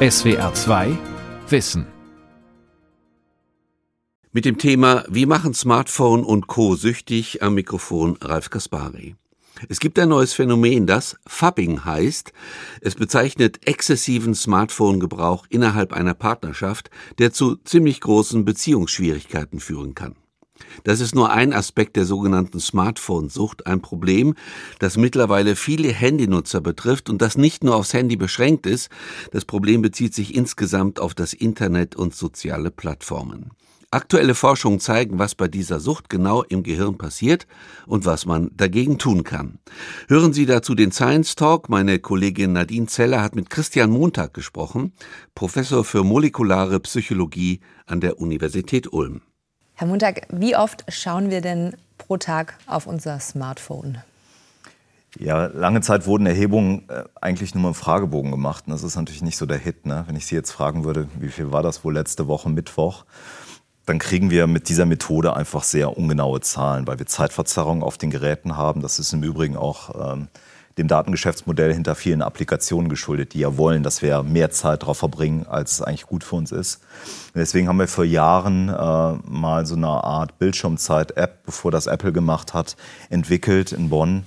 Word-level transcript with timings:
SWR 0.00 0.54
2 0.54 0.96
Wissen. 1.48 1.84
Mit 4.30 4.44
dem 4.44 4.56
Thema 4.56 5.04
Wie 5.08 5.26
machen 5.26 5.54
Smartphone 5.54 6.22
und 6.22 6.46
Co. 6.46 6.76
süchtig 6.76 7.42
am 7.42 7.54
Mikrofon 7.54 8.16
Ralf 8.20 8.48
Kaspari. 8.48 9.16
Es 9.68 9.80
gibt 9.80 9.98
ein 9.98 10.10
neues 10.10 10.34
Phänomen, 10.34 10.86
das 10.86 11.16
Fubbing 11.26 11.84
heißt. 11.84 12.32
Es 12.80 12.94
bezeichnet 12.94 13.66
exzessiven 13.66 14.36
Smartphone-Gebrauch 14.36 15.46
innerhalb 15.50 15.92
einer 15.92 16.14
Partnerschaft, 16.14 16.90
der 17.18 17.32
zu 17.32 17.56
ziemlich 17.56 18.00
großen 18.00 18.44
Beziehungsschwierigkeiten 18.44 19.58
führen 19.58 19.96
kann. 19.96 20.14
Das 20.84 21.00
ist 21.00 21.14
nur 21.14 21.30
ein 21.30 21.52
Aspekt 21.52 21.96
der 21.96 22.04
sogenannten 22.04 22.60
Smartphone-Sucht, 22.60 23.66
ein 23.66 23.80
Problem, 23.80 24.34
das 24.78 24.96
mittlerweile 24.96 25.56
viele 25.56 25.92
Handynutzer 25.92 26.60
betrifft 26.60 27.10
und 27.10 27.22
das 27.22 27.36
nicht 27.36 27.64
nur 27.64 27.76
aufs 27.76 27.94
Handy 27.94 28.16
beschränkt 28.16 28.66
ist. 28.66 28.88
Das 29.32 29.44
Problem 29.44 29.82
bezieht 29.82 30.14
sich 30.14 30.34
insgesamt 30.34 31.00
auf 31.00 31.14
das 31.14 31.32
Internet 31.32 31.96
und 31.96 32.14
soziale 32.14 32.70
Plattformen. 32.70 33.50
Aktuelle 33.90 34.34
Forschungen 34.34 34.80
zeigen, 34.80 35.18
was 35.18 35.34
bei 35.34 35.48
dieser 35.48 35.80
Sucht 35.80 36.10
genau 36.10 36.42
im 36.42 36.62
Gehirn 36.62 36.98
passiert 36.98 37.46
und 37.86 38.04
was 38.04 38.26
man 38.26 38.50
dagegen 38.54 38.98
tun 38.98 39.24
kann. 39.24 39.60
Hören 40.08 40.34
Sie 40.34 40.44
dazu 40.44 40.74
den 40.74 40.92
Science 40.92 41.36
Talk. 41.36 41.70
Meine 41.70 41.98
Kollegin 41.98 42.52
Nadine 42.52 42.86
Zeller 42.86 43.22
hat 43.22 43.34
mit 43.34 43.48
Christian 43.48 43.88
Montag 43.90 44.34
gesprochen, 44.34 44.92
Professor 45.34 45.84
für 45.84 46.04
molekulare 46.04 46.80
Psychologie 46.80 47.60
an 47.86 48.02
der 48.02 48.20
Universität 48.20 48.92
Ulm. 48.92 49.22
Herr 49.78 49.86
Montag, 49.86 50.22
wie 50.32 50.56
oft 50.56 50.84
schauen 50.88 51.30
wir 51.30 51.40
denn 51.40 51.76
pro 51.98 52.16
Tag 52.16 52.58
auf 52.66 52.88
unser 52.88 53.20
Smartphone? 53.20 53.98
Ja, 55.16 55.46
lange 55.46 55.82
Zeit 55.82 56.04
wurden 56.04 56.26
Erhebungen 56.26 56.88
äh, 56.88 57.04
eigentlich 57.20 57.54
nur 57.54 57.68
im 57.68 57.74
Fragebogen 57.74 58.32
gemacht. 58.32 58.64
Und 58.66 58.72
das 58.72 58.82
ist 58.82 58.96
natürlich 58.96 59.22
nicht 59.22 59.36
so 59.36 59.46
der 59.46 59.58
Hit. 59.58 59.86
Ne? 59.86 60.02
Wenn 60.08 60.16
ich 60.16 60.26
Sie 60.26 60.34
jetzt 60.34 60.50
fragen 60.50 60.82
würde, 60.82 61.06
wie 61.20 61.28
viel 61.28 61.52
war 61.52 61.62
das 61.62 61.84
wohl 61.84 61.94
letzte 61.94 62.26
Woche 62.26 62.50
Mittwoch, 62.50 63.04
dann 63.86 64.00
kriegen 64.00 64.32
wir 64.32 64.48
mit 64.48 64.68
dieser 64.68 64.84
Methode 64.84 65.36
einfach 65.36 65.62
sehr 65.62 65.96
ungenaue 65.96 66.40
Zahlen, 66.40 66.88
weil 66.88 66.98
wir 66.98 67.06
Zeitverzerrungen 67.06 67.84
auf 67.84 67.98
den 67.98 68.10
Geräten 68.10 68.56
haben. 68.56 68.82
Das 68.82 68.98
ist 68.98 69.12
im 69.12 69.22
Übrigen 69.22 69.56
auch 69.56 70.12
ähm, 70.12 70.26
dem 70.78 70.88
Datengeschäftsmodell 70.88 71.74
hinter 71.74 71.94
vielen 71.94 72.22
Applikationen 72.22 72.88
geschuldet, 72.88 73.34
die 73.34 73.40
ja 73.40 73.56
wollen, 73.56 73.82
dass 73.82 74.00
wir 74.00 74.22
mehr 74.22 74.50
Zeit 74.50 74.82
darauf 74.82 74.98
verbringen, 74.98 75.46
als 75.46 75.72
es 75.72 75.82
eigentlich 75.82 76.06
gut 76.06 76.24
für 76.24 76.36
uns 76.36 76.52
ist. 76.52 76.80
Deswegen 77.34 77.68
haben 77.68 77.78
wir 77.78 77.88
vor 77.88 78.04
Jahren 78.04 78.68
äh, 78.68 78.72
mal 79.28 79.66
so 79.66 79.74
eine 79.74 79.88
Art 79.88 80.38
Bildschirmzeit-App, 80.38 81.44
bevor 81.44 81.70
das 81.70 81.86
Apple 81.86 82.12
gemacht 82.12 82.54
hat, 82.54 82.76
entwickelt 83.10 83.72
in 83.72 83.90
Bonn, 83.90 84.24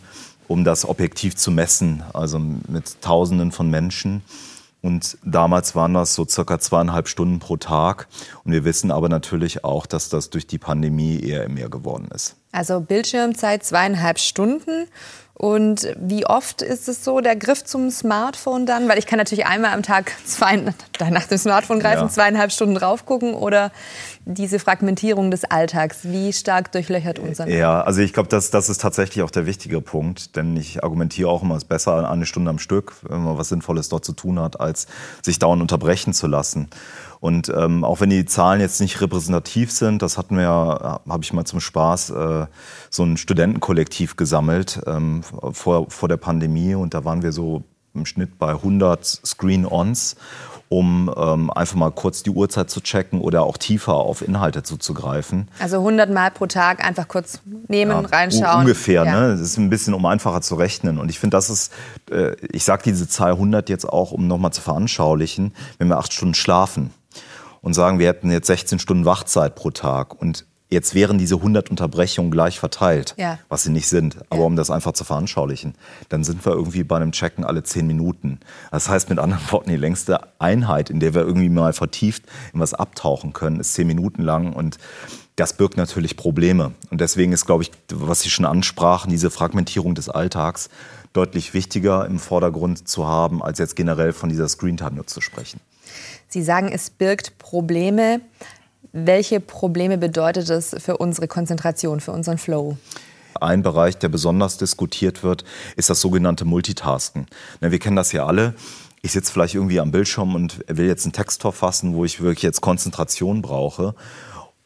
um 0.48 0.64
das 0.64 0.88
objektiv 0.88 1.36
zu 1.36 1.50
messen, 1.50 2.04
also 2.14 2.38
mit 2.40 3.02
Tausenden 3.02 3.52
von 3.52 3.70
Menschen. 3.70 4.22
Und 4.82 5.18
damals 5.24 5.76
waren 5.76 5.94
das 5.94 6.16
so 6.16 6.26
circa 6.28 6.60
zweieinhalb 6.60 7.08
Stunden 7.08 7.40
pro 7.40 7.58
Tag. 7.58 8.08
Und 8.44 8.52
wir 8.52 8.66
wissen 8.66 8.92
aber 8.92 9.10
natürlich 9.10 9.64
auch, 9.64 9.86
dass 9.86 10.10
das 10.10 10.32
durch 10.32 10.48
die 10.48 10.58
Pandemie 10.58 11.20
eher 11.20 11.48
mehr 11.50 11.70
geworden 11.70 12.10
ist. 12.14 12.36
Also 12.52 12.80
Bildschirmzeit 12.82 13.64
zweieinhalb 13.64 14.20
Stunden. 14.20 14.88
Und 15.42 15.88
wie 16.00 16.24
oft 16.24 16.62
ist 16.62 16.88
es 16.88 17.04
so, 17.04 17.20
der 17.20 17.36
Griff 17.36 17.64
zum 17.64 17.90
Smartphone 17.90 18.68
dann? 18.68 18.88
Weil 18.88 19.00
ich 19.00 19.08
kann 19.08 19.18
natürlich 19.18 19.48
einmal 19.48 19.74
am 19.74 19.82
Tag 19.82 20.12
zwei, 20.24 20.56
nach 20.56 21.26
dem 21.26 21.38
Smartphone 21.40 21.80
greifen, 21.80 22.04
ja. 22.04 22.10
zweieinhalb 22.10 22.52
Stunden 22.52 22.76
drauf 22.76 23.08
gucken 23.08 23.34
oder 23.34 23.72
diese 24.26 24.60
Fragmentierung 24.60 25.32
des 25.32 25.46
Alltags, 25.46 26.00
wie 26.04 26.32
stark 26.34 26.72
durchlöchert 26.72 27.20
unser 27.20 27.48
Ja, 27.48 27.82
also 27.82 28.02
ich 28.02 28.14
glaube, 28.14 28.30
das, 28.30 28.52
das 28.52 28.70
ist 28.70 28.82
tatsächlich 28.82 29.24
auch 29.24 29.32
der 29.32 29.46
wichtige 29.46 29.82
Punkt, 29.82 30.36
denn 30.36 30.56
ich 30.58 30.84
argumentiere 30.84 31.30
auch 31.30 31.42
immer, 31.42 31.56
es 31.56 31.64
ist 31.64 31.70
besser 31.70 32.10
eine 32.10 32.26
Stunde 32.26 32.50
am 32.50 32.60
Stück, 32.60 32.94
wenn 33.08 33.24
man 33.24 33.38
was 33.38 33.50
Sinnvolles 33.50 33.90
dort 33.90 34.06
zu 34.06 34.14
tun 34.14 34.40
hat, 34.40 34.60
als 34.60 34.88
sich 35.22 35.40
dauernd 35.40 35.62
unterbrechen 35.62 36.14
zu 36.14 36.28
lassen. 36.28 36.70
Und 37.20 37.50
ähm, 37.56 37.84
auch 37.84 38.02
wenn 38.02 38.10
die 38.10 38.26
Zahlen 38.26 38.62
jetzt 38.62 38.82
nicht 38.82 39.00
repräsentativ 39.00 39.72
sind, 39.72 40.02
das 40.02 40.18
hatten 40.18 40.36
wir 40.36 40.44
ja, 40.44 41.02
habe 41.08 41.24
ich 41.24 41.34
mal 41.34 41.46
zum 41.46 41.60
Spaß 41.60 42.10
äh, 42.10 42.46
so 42.90 43.04
ein 43.04 43.16
Studentenkollektiv 43.18 44.18
gesammelt 44.18 44.82
ähm, 44.88 45.22
vor, 45.52 45.90
vor 45.90 46.10
der 46.10 46.18
Pandemie. 46.18 46.74
Und 46.74 46.96
da 46.96 47.06
waren 47.06 47.22
wir 47.22 47.32
so 47.32 47.64
im 47.94 48.08
Schnitt 48.08 48.40
bei 48.40 48.50
100 48.50 49.06
Screen-Ons 49.06 50.16
um 50.72 51.14
ähm, 51.18 51.52
einfach 51.52 51.76
mal 51.76 51.92
kurz 51.92 52.24
die 52.24 52.30
Uhrzeit 52.30 52.70
zu 52.70 52.80
checken 52.80 53.20
oder 53.20 53.44
auch 53.44 53.58
tiefer 53.58 53.96
auf 53.96 54.22
Inhalte 54.22 54.64
zuzugreifen. 54.64 55.50
Also 55.60 55.80
100 55.80 56.10
Mal 56.10 56.32
pro 56.32 56.46
Tag 56.46 56.82
einfach 56.82 57.10
kurz 57.10 57.42
nehmen, 57.68 57.92
ja, 57.92 58.00
reinschauen. 58.00 58.62
Ungefähr, 58.62 59.04
ja. 59.04 59.20
ne? 59.20 59.32
Das 59.32 59.42
ist 59.42 59.58
ein 59.58 59.70
bisschen, 59.70 59.94
um 59.94 60.06
einfacher 60.06 60.40
zu 60.40 60.56
rechnen. 60.56 60.98
Und 60.98 61.10
ich 61.10 61.20
finde, 61.20 61.36
das 61.36 61.50
ist, 61.50 61.74
äh, 62.10 62.38
ich 62.54 62.64
sage 62.64 62.84
diese 62.86 63.10
Zahl 63.10 63.34
100 63.34 63.68
jetzt 63.68 63.84
auch, 63.88 64.14
um 64.14 64.28
nochmal 64.28 64.54
zu 64.54 64.62
veranschaulichen, 64.62 65.54
wenn 65.78 65.90
wir 65.90 65.98
acht 65.98 66.14
Stunden 66.14 66.36
schlafen 66.36 66.92
und 67.60 67.74
sagen, 67.74 68.00
wir 68.00 68.08
hätten 68.08 68.32
jetzt 68.32 68.48
16 68.48 68.80
Stunden 68.80 69.04
Wachzeit 69.04 69.56
pro 69.56 69.72
Tag 69.72 70.22
und 70.22 70.46
Jetzt 70.72 70.96
wären 70.96 71.18
diese 71.18 71.36
100 71.36 71.70
Unterbrechungen 71.70 72.32
gleich 72.32 72.58
verteilt, 72.58 73.14
ja. 73.18 73.38
was 73.50 73.64
sie 73.64 73.72
nicht 73.72 73.90
sind. 73.90 74.18
Aber 74.30 74.42
ja. 74.42 74.48
um 74.48 74.56
das 74.56 74.72
einfach 74.72 74.94
zu 74.94 75.04
veranschaulichen, 75.04 75.76
dann 76.08 76.24
sind 76.24 76.46
wir 76.46 76.54
irgendwie 76.54 76.86
bei 76.86 76.96
einem 76.96 77.12
Checken 77.12 77.44
alle 77.44 77.62
10 77.62 77.86
Minuten. 77.86 78.40
Das 78.72 78.88
heißt 78.88 79.10
mit 79.10 79.20
anderen 79.20 79.52
Worten, 79.52 79.70
die 79.70 79.76
längste 79.76 80.20
Einheit, 80.40 80.90
in 80.90 81.02
der 81.02 81.14
wir 81.14 81.24
irgendwie 81.24 81.50
mal 81.50 81.74
vertieft 81.74 82.24
in 82.54 82.62
was 82.62 82.74
abtauchen 82.74 83.34
können, 83.34 83.60
ist 83.60 83.74
10 83.74 83.86
Minuten 83.86 84.24
lang 84.24 84.54
und 84.54 84.78
das 85.36 85.54
birgt 85.54 85.76
natürlich 85.76 86.18
Probleme. 86.18 86.74
Und 86.90 87.02
deswegen 87.02 87.34
ist, 87.34 87.46
glaube 87.46 87.64
ich, 87.64 87.72
was 87.92 88.22
Sie 88.22 88.30
schon 88.30 88.46
ansprachen, 88.46 89.10
diese 89.10 89.32
Fragmentierung 89.32 89.96
des 89.96 90.08
Alltags 90.08 90.70
deutlich 91.14 91.54
wichtiger 91.54 92.06
im 92.06 92.20
Vordergrund 92.20 92.88
zu 92.88 93.08
haben, 93.08 93.44
als 93.44 93.60
jetzt 93.60 93.76
generell 93.76 94.14
von 94.14 94.30
dieser 94.30 94.48
Screen-Time 94.48 95.06
zu 95.06 95.20
sprechen. 95.20 95.60
Sie 96.28 96.44
sagen, 96.44 96.70
es 96.72 96.90
birgt 96.90 97.38
Probleme. 97.38 98.22
Welche 98.94 99.40
Probleme 99.40 99.98
bedeutet 99.98 100.50
es 100.50 100.76
für 100.78 100.98
unsere 100.98 101.28
Konzentration, 101.28 102.00
für 102.00 102.12
unseren 102.12 102.38
Flow? 102.38 102.78
Ein 103.40 103.64
Bereich, 103.64 103.98
der 103.98 104.10
besonders 104.10 104.58
diskutiert 104.58 105.24
wird, 105.24 105.44
ist 105.76 105.90
das 105.90 106.02
sogenannte 106.02 106.46
Multitasken. 106.46 107.28
Wir 107.60 107.80
kennen 107.80 107.96
das 107.96 108.12
ja 108.12 108.26
alle. 108.26 108.54
Ich 109.02 109.14
sitze 109.14 109.32
vielleicht 109.32 109.56
irgendwie 109.56 109.80
am 109.80 109.92
Bildschirm 109.92 110.36
und 110.36 110.64
will 110.68 110.86
jetzt 110.86 111.06
einen 111.06 111.14
Text 111.14 111.42
verfassen, 111.42 111.96
wo 111.96 112.06
ich 112.06 112.22
wirklich 112.22 112.44
jetzt 112.44 112.62
Konzentration 112.62 113.42
brauche 113.42 113.96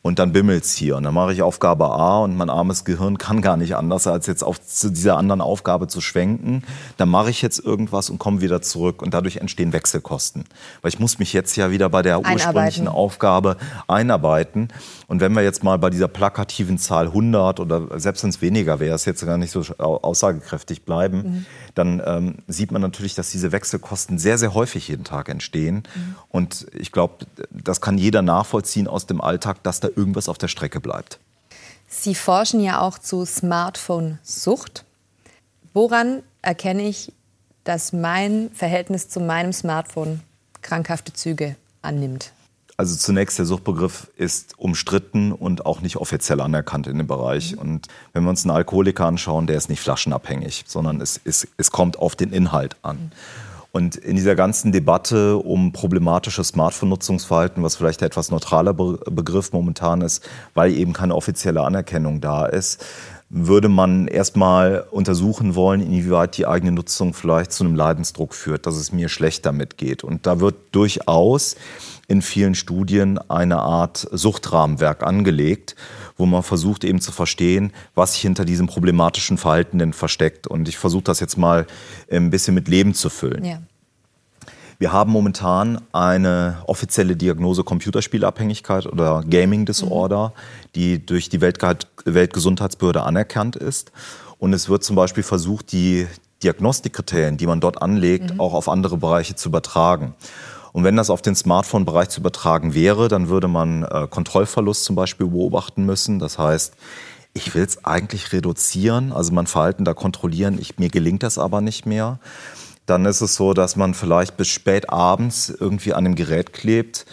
und 0.05 0.19
dann 0.19 0.33
bimmelt's 0.33 0.75
hier. 0.75 0.97
Und 0.97 1.03
dann 1.03 1.15
mache 1.15 1.33
ich 1.33 1.41
Aufgabe 1.41 1.85
A 1.85 2.19
und 2.19 2.37
mein 2.37 2.51
armes 2.51 2.85
Gehirn 2.85 3.17
kann 3.17 3.41
gar 3.41 3.57
nicht 3.57 3.75
anders, 3.75 4.05
als 4.05 4.27
jetzt 4.27 4.43
auf 4.43 4.63
zu 4.63 4.91
dieser 4.91 5.17
anderen 5.17 5.41
Aufgabe 5.41 5.87
zu 5.87 5.99
schwenken. 5.99 6.61
Dann 6.97 7.09
mache 7.09 7.31
ich 7.31 7.41
jetzt 7.41 7.57
irgendwas 7.57 8.11
und 8.11 8.19
komme 8.19 8.39
wieder 8.39 8.61
zurück. 8.61 9.01
Und 9.01 9.15
dadurch 9.15 9.37
entstehen 9.37 9.73
Wechselkosten. 9.73 10.43
Weil 10.83 10.89
ich 10.89 10.99
muss 10.99 11.17
mich 11.17 11.33
jetzt 11.33 11.55
ja 11.55 11.71
wieder 11.71 11.89
bei 11.89 12.03
der 12.03 12.19
ursprünglichen 12.19 12.87
Aufgabe 12.87 13.57
einarbeiten. 13.87 14.67
Und 15.07 15.21
wenn 15.21 15.33
wir 15.33 15.41
jetzt 15.41 15.63
mal 15.63 15.79
bei 15.79 15.89
dieser 15.89 16.07
plakativen 16.07 16.77
Zahl 16.77 17.07
100 17.07 17.59
oder 17.59 17.99
selbst 17.99 18.21
wenn 18.21 18.29
es 18.29 18.43
weniger 18.43 18.79
wäre, 18.79 18.93
es 18.93 19.05
jetzt 19.05 19.25
gar 19.25 19.39
nicht 19.39 19.49
so 19.49 19.61
aussagekräftig 19.79 20.83
bleiben, 20.83 21.17
mhm. 21.17 21.45
Dann 21.75 22.01
ähm, 22.05 22.37
sieht 22.47 22.71
man 22.71 22.81
natürlich, 22.81 23.15
dass 23.15 23.29
diese 23.29 23.51
Wechselkosten 23.51 24.17
sehr, 24.17 24.37
sehr 24.37 24.53
häufig 24.53 24.87
jeden 24.87 25.03
Tag 25.03 25.29
entstehen. 25.29 25.83
Mhm. 25.93 26.15
Und 26.29 26.67
ich 26.73 26.91
glaube, 26.91 27.25
das 27.51 27.81
kann 27.81 27.97
jeder 27.97 28.21
nachvollziehen 28.21 28.87
aus 28.87 29.05
dem 29.05 29.21
Alltag, 29.21 29.61
dass 29.63 29.81
da 29.81 29.89
irgendwas 29.89 30.29
auf 30.29 30.37
der 30.37 30.47
Strecke 30.47 30.79
bleibt. 30.79 31.19
Sie 31.87 32.15
forschen 32.15 32.61
ja 32.61 32.79
auch 32.79 32.97
zu 32.97 33.25
Smartphone-Sucht. 33.25 34.85
Woran 35.73 36.23
erkenne 36.41 36.83
ich, 36.83 37.11
dass 37.63 37.93
mein 37.93 38.49
Verhältnis 38.53 39.09
zu 39.09 39.19
meinem 39.19 39.53
Smartphone 39.53 40.21
krankhafte 40.61 41.13
Züge 41.13 41.55
annimmt? 41.81 42.31
Also 42.77 42.95
zunächst, 42.97 43.39
der 43.39 43.45
Suchtbegriff 43.45 44.11
ist 44.17 44.53
umstritten 44.57 45.31
und 45.31 45.65
auch 45.65 45.79
nicht 45.79 45.95
offiziell 45.95 46.41
anerkannt 46.41 46.87
in 46.87 46.97
dem 46.97 47.07
Bereich. 47.07 47.53
Mhm. 47.53 47.59
Und 47.59 47.87
wenn 48.13 48.23
wir 48.23 48.29
uns 48.29 48.43
einen 48.43 48.55
Alkoholiker 48.55 49.05
anschauen, 49.05 49.47
der 49.47 49.57
ist 49.57 49.69
nicht 49.69 49.79
flaschenabhängig, 49.79 50.65
sondern 50.67 50.99
es, 50.99 51.19
es, 51.23 51.47
es 51.57 51.71
kommt 51.71 51.97
auf 51.97 52.15
den 52.15 52.33
Inhalt 52.33 52.75
an. 52.81 53.11
Und 53.71 53.97
in 53.97 54.15
dieser 54.15 54.35
ganzen 54.35 54.71
Debatte 54.71 55.35
um 55.35 55.73
problematisches 55.73 56.49
Smartphone-Nutzungsverhalten, 56.49 57.61
was 57.61 57.75
vielleicht 57.75 58.01
ein 58.01 58.05
etwas 58.05 58.31
neutraler 58.31 58.73
Begriff 58.73 59.51
momentan 59.51 59.99
ist, 59.99 60.25
weil 60.53 60.71
eben 60.73 60.93
keine 60.93 61.13
offizielle 61.13 61.61
Anerkennung 61.61 62.21
da 62.21 62.45
ist, 62.45 62.85
würde 63.29 63.67
man 63.67 64.07
erstmal 64.07 64.85
untersuchen 64.91 65.55
wollen, 65.55 65.81
inwieweit 65.81 66.37
die 66.37 66.47
eigene 66.47 66.71
Nutzung 66.71 67.13
vielleicht 67.13 67.51
zu 67.51 67.65
einem 67.65 67.75
Leidensdruck 67.75 68.33
führt, 68.33 68.65
dass 68.65 68.77
es 68.77 68.93
mir 68.93 69.09
schlecht 69.09 69.45
damit 69.45 69.77
geht. 69.77 70.05
Und 70.05 70.25
da 70.25 70.39
wird 70.39 70.55
durchaus 70.71 71.57
in 72.07 72.21
vielen 72.21 72.55
Studien 72.55 73.17
eine 73.29 73.59
Art 73.59 74.07
Suchtrahmenwerk 74.11 75.03
angelegt, 75.03 75.75
wo 76.17 76.25
man 76.25 76.43
versucht 76.43 76.83
eben 76.83 77.01
zu 77.01 77.11
verstehen, 77.11 77.73
was 77.93 78.13
sich 78.13 78.21
hinter 78.21 78.45
diesem 78.45 78.67
problematischen 78.67 79.37
Verhalten 79.37 79.79
denn 79.79 79.93
versteckt. 79.93 80.47
Und 80.47 80.67
ich 80.69 80.77
versuche 80.77 81.03
das 81.03 81.19
jetzt 81.19 81.37
mal 81.37 81.65
ein 82.11 82.29
bisschen 82.29 82.53
mit 82.53 82.67
Leben 82.67 82.93
zu 82.93 83.09
füllen. 83.09 83.43
Ja. 83.43 83.61
Wir 84.77 84.91
haben 84.91 85.11
momentan 85.11 85.81
eine 85.93 86.57
offizielle 86.67 87.15
Diagnose 87.15 87.63
Computerspielabhängigkeit 87.63 88.85
oder 88.85 89.23
Gaming 89.27 89.65
Disorder, 89.65 90.29
mhm. 90.29 90.69
die 90.75 91.05
durch 91.05 91.29
die 91.29 91.39
Weltgesundheitsbehörde 91.41 93.03
anerkannt 93.03 93.55
ist. 93.55 93.91
Und 94.37 94.53
es 94.53 94.67
wird 94.67 94.83
zum 94.83 94.97
Beispiel 94.97 95.23
versucht, 95.23 95.71
die 95.71 96.07
Diagnostikkriterien, 96.43 97.37
die 97.37 97.47
man 97.47 97.61
dort 97.61 97.81
anlegt, 97.81 98.33
mhm. 98.33 98.39
auch 98.39 98.53
auf 98.53 98.67
andere 98.67 98.97
Bereiche 98.97 99.35
zu 99.35 99.49
übertragen. 99.49 100.13
Und 100.75 100.83
wenn 100.83 100.97
das 100.97 101.09
auf 101.09 101.21
den 101.21 101.37
Smartphone-Bereich 101.37 102.09
zu 102.09 102.19
übertragen 102.19 102.73
wäre, 102.73 103.07
dann 103.07 103.29
würde 103.29 103.47
man 103.47 103.83
äh, 103.83 104.07
Kontrollverlust 104.09 104.83
zum 104.83 104.97
Beispiel 104.97 105.27
beobachten 105.27 105.85
müssen. 105.85 106.19
Das 106.19 106.37
heißt, 106.37 106.73
ich 107.33 107.55
will 107.55 107.63
es 107.63 107.85
eigentlich 107.85 108.33
reduzieren, 108.33 109.13
also 109.13 109.31
mein 109.31 109.47
Verhalten 109.47 109.85
da 109.85 109.93
kontrollieren. 109.93 110.57
Ich, 110.59 110.77
mir 110.77 110.89
gelingt 110.89 111.23
das 111.23 111.37
aber 111.37 111.61
nicht 111.61 111.85
mehr. 111.85 112.19
Dann 112.85 113.05
ist 113.05 113.21
es 113.21 113.35
so, 113.35 113.53
dass 113.53 113.77
man 113.77 113.93
vielleicht 113.93 114.35
bis 114.35 114.49
spät 114.49 114.89
abends 114.89 115.47
irgendwie 115.47 115.93
an 115.93 116.03
dem 116.03 116.15
Gerät 116.15 116.51
klebt 116.51 117.05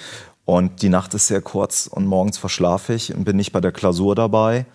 und 0.44 0.82
die 0.82 0.88
Nacht 0.88 1.14
ist 1.14 1.28
sehr 1.28 1.40
kurz 1.40 1.86
und 1.86 2.04
morgens 2.04 2.38
verschlafe 2.38 2.94
ich 2.94 3.14
und 3.14 3.22
bin 3.22 3.36
nicht 3.36 3.52
bei 3.52 3.60
der 3.60 3.70
Klausur 3.70 4.16
dabei. 4.16 4.66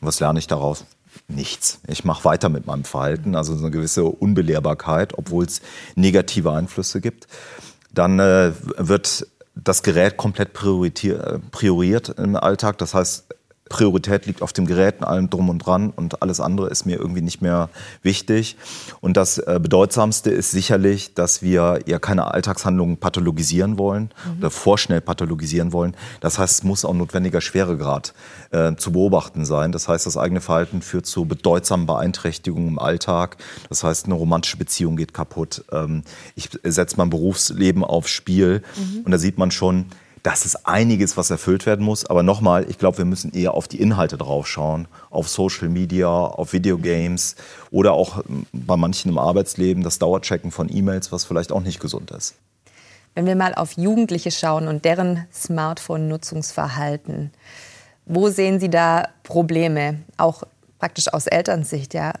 Was 0.00 0.20
lerne 0.20 0.38
ich 0.38 0.46
daraus? 0.46 0.84
Nichts. 1.26 1.80
Ich 1.88 2.04
mache 2.04 2.24
weiter 2.24 2.48
mit 2.48 2.64
meinem 2.64 2.84
Verhalten, 2.84 3.34
also 3.34 3.54
eine 3.54 3.72
gewisse 3.72 4.04
Unbelehrbarkeit, 4.04 5.18
obwohl 5.18 5.46
es 5.46 5.62
negative 5.96 6.52
Einflüsse 6.52 7.00
gibt. 7.00 7.26
Dann 7.96 8.18
äh, 8.18 8.52
wird 8.76 9.26
das 9.54 9.82
Gerät 9.82 10.16
komplett 10.18 10.52
priorisiert 10.52 12.10
im 12.18 12.36
Alltag. 12.36 12.78
Das 12.78 12.94
heißt, 12.94 13.24
Priorität 13.68 14.26
liegt 14.26 14.42
auf 14.42 14.52
dem 14.52 14.66
Gerät, 14.66 15.02
allem 15.02 15.28
drum 15.28 15.48
und 15.48 15.58
dran 15.58 15.90
und 15.90 16.22
alles 16.22 16.40
andere 16.40 16.68
ist 16.68 16.86
mir 16.86 16.98
irgendwie 16.98 17.22
nicht 17.22 17.42
mehr 17.42 17.68
wichtig. 18.02 18.56
Und 19.00 19.16
das 19.16 19.38
äh, 19.38 19.58
Bedeutsamste 19.60 20.30
ist 20.30 20.52
sicherlich, 20.52 21.14
dass 21.14 21.42
wir 21.42 21.80
ja 21.86 21.98
keine 21.98 22.32
Alltagshandlungen 22.32 22.98
pathologisieren 22.98 23.78
wollen 23.78 24.10
mhm. 24.24 24.38
oder 24.38 24.50
vorschnell 24.50 25.00
pathologisieren 25.00 25.72
wollen. 25.72 25.96
Das 26.20 26.38
heißt, 26.38 26.58
es 26.58 26.64
muss 26.64 26.84
auch 26.84 26.94
notwendiger 26.94 27.40
Schweregrad 27.40 28.14
äh, 28.50 28.76
zu 28.76 28.92
beobachten 28.92 29.44
sein. 29.44 29.72
Das 29.72 29.88
heißt, 29.88 30.06
das 30.06 30.16
eigene 30.16 30.40
Verhalten 30.40 30.80
führt 30.80 31.06
zu 31.06 31.24
bedeutsamen 31.24 31.86
Beeinträchtigungen 31.86 32.68
im 32.68 32.78
Alltag. 32.78 33.36
Das 33.68 33.82
heißt, 33.82 34.06
eine 34.06 34.14
romantische 34.14 34.56
Beziehung 34.56 34.96
geht 34.96 35.12
kaputt. 35.12 35.64
Ähm, 35.72 36.02
ich 36.36 36.50
setze 36.62 36.96
mein 36.98 37.10
Berufsleben 37.10 37.82
aufs 37.84 38.10
Spiel 38.10 38.62
mhm. 38.76 39.02
und 39.04 39.10
da 39.10 39.18
sieht 39.18 39.38
man 39.38 39.50
schon, 39.50 39.86
das 40.26 40.44
ist 40.44 40.66
einiges, 40.66 41.16
was 41.16 41.30
erfüllt 41.30 41.66
werden 41.66 41.84
muss. 41.84 42.04
Aber 42.04 42.24
nochmal, 42.24 42.68
ich 42.68 42.78
glaube, 42.78 42.98
wir 42.98 43.04
müssen 43.04 43.32
eher 43.32 43.54
auf 43.54 43.68
die 43.68 43.80
Inhalte 43.80 44.18
drauf 44.18 44.48
schauen. 44.48 44.88
Auf 45.08 45.28
Social 45.28 45.68
Media, 45.68 46.08
auf 46.08 46.52
Videogames 46.52 47.36
oder 47.70 47.92
auch 47.92 48.24
hm, 48.24 48.44
bei 48.52 48.76
manchen 48.76 49.12
im 49.12 49.18
Arbeitsleben 49.18 49.84
das 49.84 50.00
Dauerchecken 50.00 50.50
von 50.50 50.68
E-Mails, 50.68 51.12
was 51.12 51.24
vielleicht 51.24 51.52
auch 51.52 51.60
nicht 51.60 51.78
gesund 51.78 52.10
ist. 52.10 52.34
Wenn 53.14 53.26
wir 53.26 53.36
mal 53.36 53.54
auf 53.54 53.76
Jugendliche 53.76 54.32
schauen 54.32 54.66
und 54.66 54.84
deren 54.84 55.26
Smartphone-Nutzungsverhalten, 55.32 57.30
wo 58.04 58.28
sehen 58.28 58.58
Sie 58.58 58.68
da 58.68 59.08
Probleme, 59.22 60.00
auch 60.16 60.42
praktisch 60.80 61.06
aus 61.12 61.28
Elternsicht? 61.28 61.94
Ja? 61.94 62.14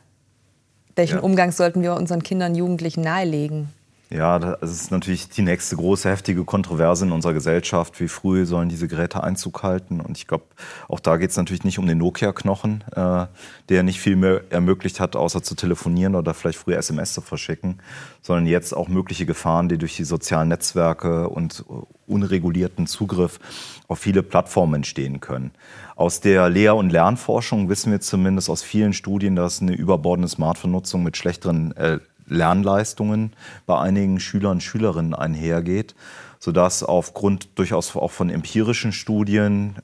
Welchen 0.94 1.16
ja. 1.16 1.22
Umgang 1.22 1.50
sollten 1.50 1.82
wir 1.82 1.94
unseren 1.94 2.22
Kindern, 2.22 2.54
Jugendlichen 2.54 3.00
nahelegen? 3.00 3.68
Ja, 4.08 4.38
das 4.38 4.70
ist 4.70 4.92
natürlich 4.92 5.30
die 5.30 5.42
nächste 5.42 5.74
große, 5.74 6.08
heftige 6.08 6.44
Kontroverse 6.44 7.04
in 7.04 7.10
unserer 7.10 7.32
Gesellschaft. 7.32 7.98
Wie 7.98 8.06
früh 8.06 8.46
sollen 8.46 8.68
diese 8.68 8.86
Geräte 8.86 9.24
Einzug 9.24 9.64
halten? 9.64 10.00
Und 10.00 10.16
ich 10.16 10.28
glaube, 10.28 10.44
auch 10.86 11.00
da 11.00 11.16
geht 11.16 11.30
es 11.30 11.36
natürlich 11.36 11.64
nicht 11.64 11.80
um 11.80 11.88
den 11.88 11.98
Nokia-Knochen, 11.98 12.84
äh, 12.94 13.26
der 13.68 13.82
nicht 13.82 14.00
viel 14.00 14.14
mehr 14.14 14.42
ermöglicht 14.50 15.00
hat, 15.00 15.16
außer 15.16 15.42
zu 15.42 15.56
telefonieren 15.56 16.14
oder 16.14 16.34
vielleicht 16.34 16.58
früher 16.58 16.78
SMS 16.78 17.14
zu 17.14 17.20
verschicken, 17.20 17.80
sondern 18.22 18.46
jetzt 18.46 18.76
auch 18.76 18.86
mögliche 18.86 19.26
Gefahren, 19.26 19.68
die 19.68 19.76
durch 19.76 19.96
die 19.96 20.04
sozialen 20.04 20.48
Netzwerke 20.50 21.28
und 21.28 21.64
unregulierten 22.06 22.86
Zugriff 22.86 23.40
auf 23.88 23.98
viele 23.98 24.22
Plattformen 24.22 24.74
entstehen 24.74 25.18
können. 25.18 25.50
Aus 25.96 26.20
der 26.20 26.48
Lehr- 26.48 26.76
und 26.76 26.90
Lernforschung 26.90 27.68
wissen 27.68 27.90
wir 27.90 28.00
zumindest 28.00 28.50
aus 28.50 28.62
vielen 28.62 28.92
Studien, 28.92 29.34
dass 29.34 29.60
eine 29.60 29.74
überbordende 29.74 30.28
Smartphone-Nutzung 30.28 31.02
mit 31.02 31.16
schlechteren 31.16 31.76
äh, 31.76 31.98
Lernleistungen 32.26 33.32
bei 33.66 33.78
einigen 33.78 34.20
Schülern 34.20 34.52
und 34.52 34.62
Schülerinnen 34.62 35.14
einhergeht, 35.14 35.94
sodass 36.38 36.82
aufgrund 36.82 37.48
durchaus 37.58 37.94
auch 37.96 38.10
von 38.10 38.30
empirischen 38.30 38.92
Studien 38.92 39.76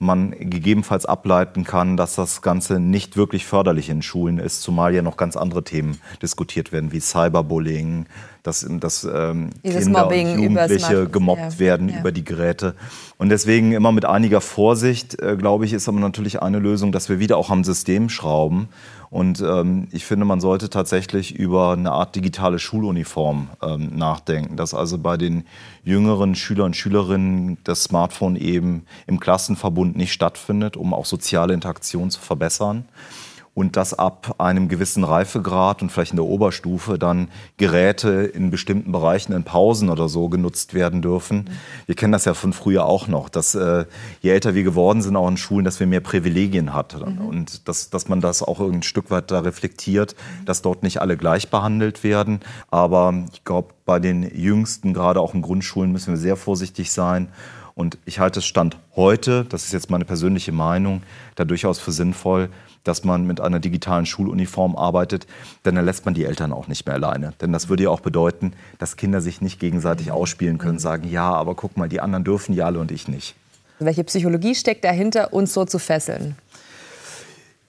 man 0.00 0.30
gegebenenfalls 0.30 1.06
ableiten 1.06 1.64
kann, 1.64 1.96
dass 1.96 2.14
das 2.14 2.40
Ganze 2.40 2.78
nicht 2.78 3.16
wirklich 3.16 3.44
förderlich 3.44 3.88
in 3.88 4.00
Schulen 4.02 4.38
ist, 4.38 4.62
zumal 4.62 4.94
ja 4.94 5.02
noch 5.02 5.16
ganz 5.16 5.36
andere 5.36 5.64
Themen 5.64 5.98
diskutiert 6.22 6.70
werden, 6.70 6.92
wie 6.92 7.00
Cyberbullying, 7.00 8.06
dass, 8.44 8.64
dass 8.68 9.04
ähm, 9.04 9.50
Kinder 9.64 10.02
Mobbing 10.04 10.32
und 10.34 10.42
Jugendliche 10.42 11.08
gemobbt 11.08 11.54
ja. 11.54 11.58
werden 11.58 11.88
ja. 11.88 11.98
über 11.98 12.12
die 12.12 12.24
Geräte. 12.24 12.76
Und 13.16 13.30
deswegen 13.30 13.72
immer 13.72 13.90
mit 13.90 14.04
einiger 14.04 14.40
Vorsicht, 14.40 15.20
äh, 15.20 15.36
glaube 15.36 15.64
ich, 15.64 15.72
ist 15.72 15.88
aber 15.88 15.98
natürlich 15.98 16.40
eine 16.42 16.60
Lösung, 16.60 16.92
dass 16.92 17.08
wir 17.08 17.18
wieder 17.18 17.36
auch 17.36 17.50
am 17.50 17.64
System 17.64 18.08
schrauben 18.08 18.68
und 19.10 19.40
ähm, 19.40 19.88
ich 19.90 20.04
finde, 20.04 20.26
man 20.26 20.40
sollte 20.40 20.68
tatsächlich 20.68 21.34
über 21.34 21.72
eine 21.72 21.92
Art 21.92 22.14
digitale 22.14 22.58
Schuluniform 22.58 23.48
ähm, 23.62 23.96
nachdenken, 23.96 24.56
dass 24.56 24.74
also 24.74 24.98
bei 24.98 25.16
den 25.16 25.44
jüngeren 25.82 26.34
Schülern 26.34 26.66
und 26.66 26.76
Schülerinnen 26.76 27.58
das 27.64 27.84
Smartphone 27.84 28.36
eben 28.36 28.84
im 29.06 29.18
Klassenverbund 29.18 29.96
nicht 29.96 30.12
stattfindet, 30.12 30.76
um 30.76 30.92
auch 30.92 31.06
soziale 31.06 31.54
Interaktion 31.54 32.10
zu 32.10 32.20
verbessern 32.20 32.84
und 33.58 33.76
dass 33.76 33.92
ab 33.92 34.36
einem 34.38 34.68
gewissen 34.68 35.02
Reifegrad 35.02 35.82
und 35.82 35.90
vielleicht 35.90 36.12
in 36.12 36.16
der 36.16 36.26
Oberstufe 36.26 36.96
dann 36.96 37.26
Geräte 37.56 38.10
in 38.10 38.52
bestimmten 38.52 38.92
Bereichen 38.92 39.32
in 39.32 39.42
Pausen 39.42 39.90
oder 39.90 40.08
so 40.08 40.28
genutzt 40.28 40.74
werden 40.74 41.02
dürfen. 41.02 41.50
Wir 41.86 41.96
kennen 41.96 42.12
das 42.12 42.24
ja 42.24 42.34
von 42.34 42.52
früher 42.52 42.86
auch 42.86 43.08
noch, 43.08 43.28
dass 43.28 43.56
äh, 43.56 43.84
je 44.20 44.30
älter 44.30 44.54
wir 44.54 44.62
geworden 44.62 45.02
sind, 45.02 45.16
auch 45.16 45.26
in 45.26 45.36
Schulen, 45.36 45.64
dass 45.64 45.80
wir 45.80 45.88
mehr 45.88 45.98
Privilegien 45.98 46.72
hatten 46.72 47.16
mhm. 47.16 47.26
und 47.26 47.66
dass, 47.66 47.90
dass 47.90 48.08
man 48.08 48.20
das 48.20 48.44
auch 48.44 48.60
ein 48.60 48.84
Stück 48.84 49.10
weit 49.10 49.32
da 49.32 49.40
reflektiert, 49.40 50.14
dass 50.44 50.62
dort 50.62 50.84
nicht 50.84 51.00
alle 51.00 51.16
gleich 51.16 51.50
behandelt 51.50 52.04
werden. 52.04 52.38
Aber 52.70 53.12
ich 53.32 53.42
glaube, 53.42 53.74
bei 53.84 53.98
den 53.98 54.22
Jüngsten, 54.22 54.94
gerade 54.94 55.18
auch 55.18 55.34
in 55.34 55.42
Grundschulen, 55.42 55.90
müssen 55.90 56.12
wir 56.12 56.18
sehr 56.18 56.36
vorsichtig 56.36 56.92
sein. 56.92 57.26
Und 57.78 57.96
ich 58.06 58.18
halte 58.18 58.40
es 58.40 58.44
Stand 58.44 58.76
heute, 58.96 59.44
das 59.44 59.66
ist 59.66 59.72
jetzt 59.72 59.88
meine 59.88 60.04
persönliche 60.04 60.50
Meinung, 60.50 61.00
da 61.36 61.44
durchaus 61.44 61.78
für 61.78 61.92
sinnvoll, 61.92 62.48
dass 62.82 63.04
man 63.04 63.24
mit 63.24 63.40
einer 63.40 63.60
digitalen 63.60 64.04
Schuluniform 64.04 64.74
arbeitet, 64.74 65.28
denn 65.64 65.76
dann 65.76 65.84
lässt 65.84 66.04
man 66.04 66.12
die 66.12 66.24
Eltern 66.24 66.52
auch 66.52 66.66
nicht 66.66 66.86
mehr 66.86 66.96
alleine. 66.96 67.34
Denn 67.40 67.52
das 67.52 67.68
würde 67.68 67.84
ja 67.84 67.90
auch 67.90 68.00
bedeuten, 68.00 68.52
dass 68.80 68.96
Kinder 68.96 69.20
sich 69.20 69.40
nicht 69.40 69.60
gegenseitig 69.60 70.10
ausspielen 70.10 70.58
können, 70.58 70.80
sagen, 70.80 71.08
ja, 71.08 71.32
aber 71.32 71.54
guck 71.54 71.76
mal, 71.76 71.88
die 71.88 72.00
anderen 72.00 72.24
dürfen 72.24 72.52
ja 72.52 72.66
alle 72.66 72.80
und 72.80 72.90
ich 72.90 73.06
nicht. 73.06 73.36
Welche 73.78 74.02
Psychologie 74.02 74.56
steckt 74.56 74.82
dahinter, 74.82 75.32
uns 75.32 75.54
so 75.54 75.64
zu 75.64 75.78
fesseln? 75.78 76.34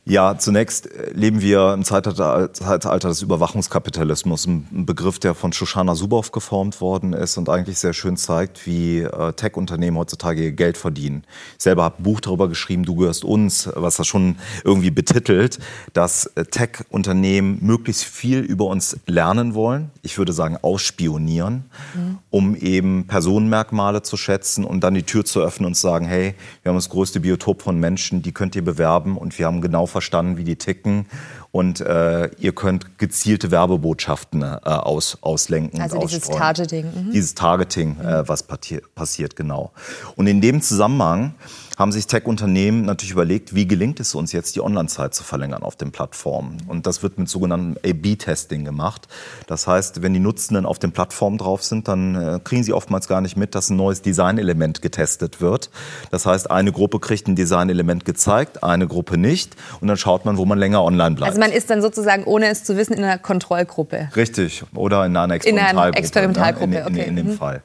Ja, 0.09 0.39
zunächst 0.39 0.87
äh, 0.87 1.11
leben 1.11 1.39
wir 1.39 1.71
im 1.71 1.83
Zeitalter 1.83 2.49
des 2.49 3.21
Überwachungskapitalismus, 3.21 4.47
ein 4.47 4.87
Begriff, 4.87 5.19
der 5.19 5.35
von 5.35 5.53
Shoshana 5.53 5.93
Zuboff 5.93 6.31
geformt 6.31 6.81
worden 6.81 7.13
ist 7.13 7.37
und 7.37 7.47
eigentlich 7.47 7.77
sehr 7.77 7.93
schön 7.93 8.17
zeigt, 8.17 8.65
wie 8.65 9.01
äh, 9.01 9.33
Tech-Unternehmen 9.33 9.97
heutzutage 9.97 10.45
ihr 10.45 10.51
Geld 10.51 10.77
verdienen. 10.77 11.25
Ich 11.57 11.63
selber 11.63 11.83
habe 11.83 11.99
ein 11.99 12.03
Buch 12.03 12.21
darüber 12.21 12.49
geschrieben, 12.49 12.85
Du 12.85 12.95
gehörst 12.95 13.23
uns, 13.23 13.69
was 13.75 13.97
das 13.97 14.07
schon 14.07 14.37
irgendwie 14.63 14.89
betitelt, 14.89 15.59
dass 15.93 16.25
äh, 16.25 16.43
Tech-Unternehmen 16.43 17.59
möglichst 17.61 18.03
viel 18.03 18.39
über 18.39 18.65
uns 18.65 18.97
lernen 19.05 19.53
wollen, 19.53 19.91
ich 20.01 20.17
würde 20.17 20.33
sagen 20.33 20.57
ausspionieren, 20.59 21.65
mhm. 21.93 22.17
um 22.31 22.55
eben 22.55 23.05
Personenmerkmale 23.05 24.01
zu 24.01 24.17
schätzen 24.17 24.65
und 24.65 24.83
dann 24.83 24.95
die 24.95 25.03
Tür 25.03 25.23
zu 25.23 25.39
öffnen 25.39 25.67
und 25.67 25.75
zu 25.75 25.81
sagen, 25.81 26.07
hey, 26.07 26.33
wir 26.63 26.71
haben 26.71 26.77
das 26.77 26.89
größte 26.89 27.19
Biotop 27.19 27.61
von 27.61 27.79
Menschen, 27.79 28.23
die 28.23 28.31
könnt 28.31 28.55
ihr 28.55 28.65
bewerben 28.65 29.15
und 29.15 29.37
wir 29.37 29.45
haben 29.45 29.61
genau 29.61 29.85
verstanden, 29.85 29.98
wie 30.37 30.43
die 30.43 30.55
ticken. 30.55 31.05
Und 31.51 31.81
äh, 31.81 32.29
ihr 32.37 32.53
könnt 32.53 32.99
gezielte 32.99 33.49
Werbebotschaften 33.49 34.43
äh, 34.43 34.59
aus, 34.63 35.17
auslenken. 35.21 35.81
Also 35.81 35.99
dieses 35.99 36.27
Targeting. 36.27 36.85
Mhm. 36.85 37.11
Dieses 37.11 37.33
Targeting, 37.33 37.99
äh, 37.99 38.27
was 38.27 38.43
passiert, 38.43 39.35
genau. 39.35 39.71
Und 40.15 40.27
in 40.27 40.41
dem 40.41 40.61
Zusammenhang 40.61 41.33
haben 41.79 41.93
sich 41.93 42.07
Tech-Unternehmen 42.07 42.83
natürlich 42.83 43.13
überlegt, 43.13 43.55
wie 43.55 43.65
gelingt 43.65 44.01
es 44.01 44.13
uns 44.13 44.33
jetzt, 44.33 44.53
die 44.57 44.61
Online-Zeit 44.61 45.13
zu 45.13 45.23
verlängern 45.23 45.63
auf 45.63 45.77
den 45.77 45.91
Plattformen. 45.91 46.57
Und 46.67 46.85
das 46.85 47.03
wird 47.03 47.17
mit 47.17 47.29
sogenanntem 47.29 47.77
A-B-Testing 47.89 48.65
gemacht. 48.65 49.07
Das 49.47 49.65
heißt, 49.65 50.01
wenn 50.01 50.13
die 50.13 50.19
Nutzenden 50.19 50.65
auf 50.65 50.77
den 50.77 50.91
Plattformen 50.91 51.37
drauf 51.37 51.63
sind, 51.63 51.87
dann 51.87 52.15
äh, 52.15 52.39
kriegen 52.43 52.63
sie 52.63 52.73
oftmals 52.73 53.07
gar 53.07 53.21
nicht 53.21 53.37
mit, 53.37 53.55
dass 53.55 53.69
ein 53.69 53.77
neues 53.77 54.01
Designelement 54.01 54.81
getestet 54.81 55.39
wird. 55.39 55.69
Das 56.11 56.25
heißt, 56.25 56.51
eine 56.51 56.73
Gruppe 56.73 56.99
kriegt 56.99 57.29
ein 57.29 57.37
Designelement 57.37 58.03
gezeigt, 58.03 58.61
eine 58.61 58.85
Gruppe 58.85 59.17
nicht. 59.17 59.55
Und 59.79 59.87
dann 59.87 59.95
schaut 59.95 60.25
man, 60.25 60.35
wo 60.35 60.43
man 60.43 60.59
länger 60.59 60.83
online 60.83 61.15
bleibt. 61.15 61.29
Also 61.29 61.39
man 61.39 61.53
ist 61.53 61.69
dann 61.69 61.81
sozusagen, 61.81 62.25
ohne 62.25 62.47
es 62.47 62.65
zu 62.65 62.75
wissen, 62.75 62.91
in 62.91 63.05
einer 63.05 63.17
Kontrollgruppe. 63.17 64.09
Richtig. 64.17 64.65
Oder 64.75 65.05
in 65.05 65.15
einer 65.15 65.35
Experimentalgruppe. 65.35 65.87
In 65.87 65.93
einer 65.93 65.97
Experimentalgruppe, 65.97 66.69
ne? 66.71 66.79
in, 66.79 66.87
in, 66.87 66.93
okay. 66.93 67.03
in, 67.03 67.09
in 67.09 67.15
dem 67.15 67.27
mhm. 67.27 67.37
Fall. 67.37 67.63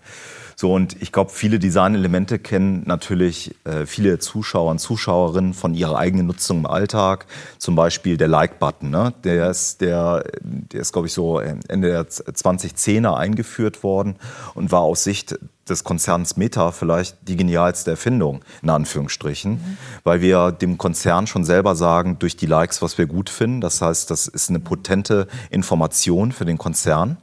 So, 0.57 0.73
und 0.73 1.01
ich 1.03 1.13
glaube, 1.13 1.31
viele 1.31 1.59
Designelemente 1.59 2.39
kennen 2.39 2.83
natürlich 2.87 3.55
äh, 3.65 3.87
viele 3.87 4.19
Zuschauer 4.19 4.71
und 4.71 4.79
Zuschauerinnen 4.79 5.55
von 5.55 5.75
ihrer 5.75 5.99
eigenen 5.99 6.27
Nutzung 6.27 6.59
im 6.59 6.67
Alltag. 6.67 7.27
Zum 7.59 7.75
Beispiel 7.75 8.17
der 8.17 8.29
Like-Button. 8.29 8.91
Ne? 8.91 9.13
Der 9.25 9.51
ist, 9.51 9.81
der, 9.81 10.25
der 10.43 10.81
ist 10.81 10.93
glaube 10.93 11.09
ich, 11.09 11.13
so 11.13 11.39
Ende 11.41 11.89
der 11.89 12.09
2010er 12.09 13.15
eingeführt 13.15 13.83
worden 13.83 14.17
und 14.55 14.71
war 14.71 14.81
aus 14.81 15.05
Sicht 15.05 15.37
des 15.69 15.83
Konzerns 15.83 16.37
Meta 16.37 16.73
vielleicht 16.73 17.17
die 17.27 17.37
genialste 17.37 17.93
Erfindung, 17.93 18.45
in 18.63 18.71
Anführungsstrichen, 18.71 19.53
mhm. 19.53 19.79
weil 20.03 20.21
wir 20.21 20.53
dem 20.53 20.79
Konzern 20.79 21.27
schon 21.27 21.45
selber 21.45 21.75
sagen, 21.75 22.19
durch 22.19 22.37
die 22.37 22.47
Likes, 22.47 22.83
was 22.83 22.99
wir 22.99 23.07
gut 23.07 23.31
finden. 23.31 23.61
Das 23.61 23.81
heißt, 23.81 24.11
das 24.11 24.29
ist 24.29 24.51
eine 24.51 24.61
potente 24.61 25.27
Information 25.51 26.33
für 26.33 26.45
den 26.45 26.59
Konzern. 26.59 27.17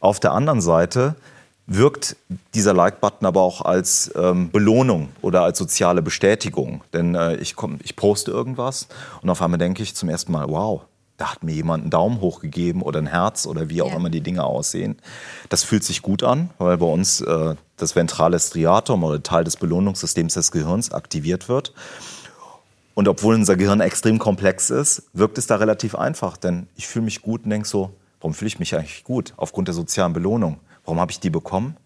Auf 0.00 0.20
der 0.20 0.32
anderen 0.32 0.60
Seite 0.60 1.16
wirkt 1.68 2.16
dieser 2.54 2.72
Like-Button 2.72 3.26
aber 3.26 3.42
auch 3.42 3.60
als 3.60 4.10
ähm, 4.16 4.50
Belohnung 4.50 5.10
oder 5.20 5.42
als 5.42 5.58
soziale 5.58 6.02
Bestätigung. 6.02 6.82
Denn 6.94 7.14
äh, 7.14 7.36
ich, 7.36 7.54
komm, 7.54 7.78
ich 7.82 7.94
poste 7.94 8.30
irgendwas 8.30 8.88
und 9.22 9.30
auf 9.30 9.42
einmal 9.42 9.58
denke 9.58 9.82
ich 9.82 9.94
zum 9.94 10.08
ersten 10.08 10.32
Mal, 10.32 10.48
wow, 10.48 10.82
da 11.18 11.32
hat 11.32 11.42
mir 11.42 11.52
jemand 11.52 11.82
einen 11.82 11.90
Daumen 11.90 12.20
hoch 12.20 12.40
gegeben 12.40 12.80
oder 12.80 13.00
ein 13.00 13.06
Herz 13.06 13.44
oder 13.44 13.68
wie 13.68 13.82
auch 13.82 13.90
ja. 13.90 13.96
immer 13.96 14.08
die 14.08 14.22
Dinge 14.22 14.44
aussehen. 14.44 14.96
Das 15.50 15.62
fühlt 15.62 15.84
sich 15.84 16.00
gut 16.00 16.22
an, 16.22 16.50
weil 16.58 16.78
bei 16.78 16.86
uns 16.86 17.20
äh, 17.20 17.54
das 17.76 17.94
ventrale 17.94 18.38
Striatum 18.38 19.04
oder 19.04 19.22
Teil 19.22 19.44
des 19.44 19.56
Belohnungssystems 19.56 20.34
des 20.34 20.50
Gehirns 20.50 20.90
aktiviert 20.92 21.48
wird. 21.48 21.74
Und 22.94 23.08
obwohl 23.08 23.34
unser 23.34 23.56
Gehirn 23.56 23.80
extrem 23.80 24.18
komplex 24.18 24.70
ist, 24.70 25.02
wirkt 25.12 25.38
es 25.38 25.46
da 25.46 25.56
relativ 25.56 25.94
einfach, 25.94 26.36
denn 26.36 26.66
ich 26.76 26.86
fühle 26.86 27.04
mich 27.04 27.20
gut 27.20 27.44
und 27.44 27.50
denke 27.50 27.68
so, 27.68 27.90
warum 28.20 28.32
fühle 28.32 28.48
ich 28.48 28.58
mich 28.58 28.74
eigentlich 28.74 29.04
gut? 29.04 29.34
Aufgrund 29.36 29.68
der 29.68 29.74
sozialen 29.74 30.12
Belohnung. 30.12 30.58
Warum 30.88 31.00
habe 31.00 31.12
ich 31.12 31.20
die 31.20 31.28
bekommen? 31.28 31.76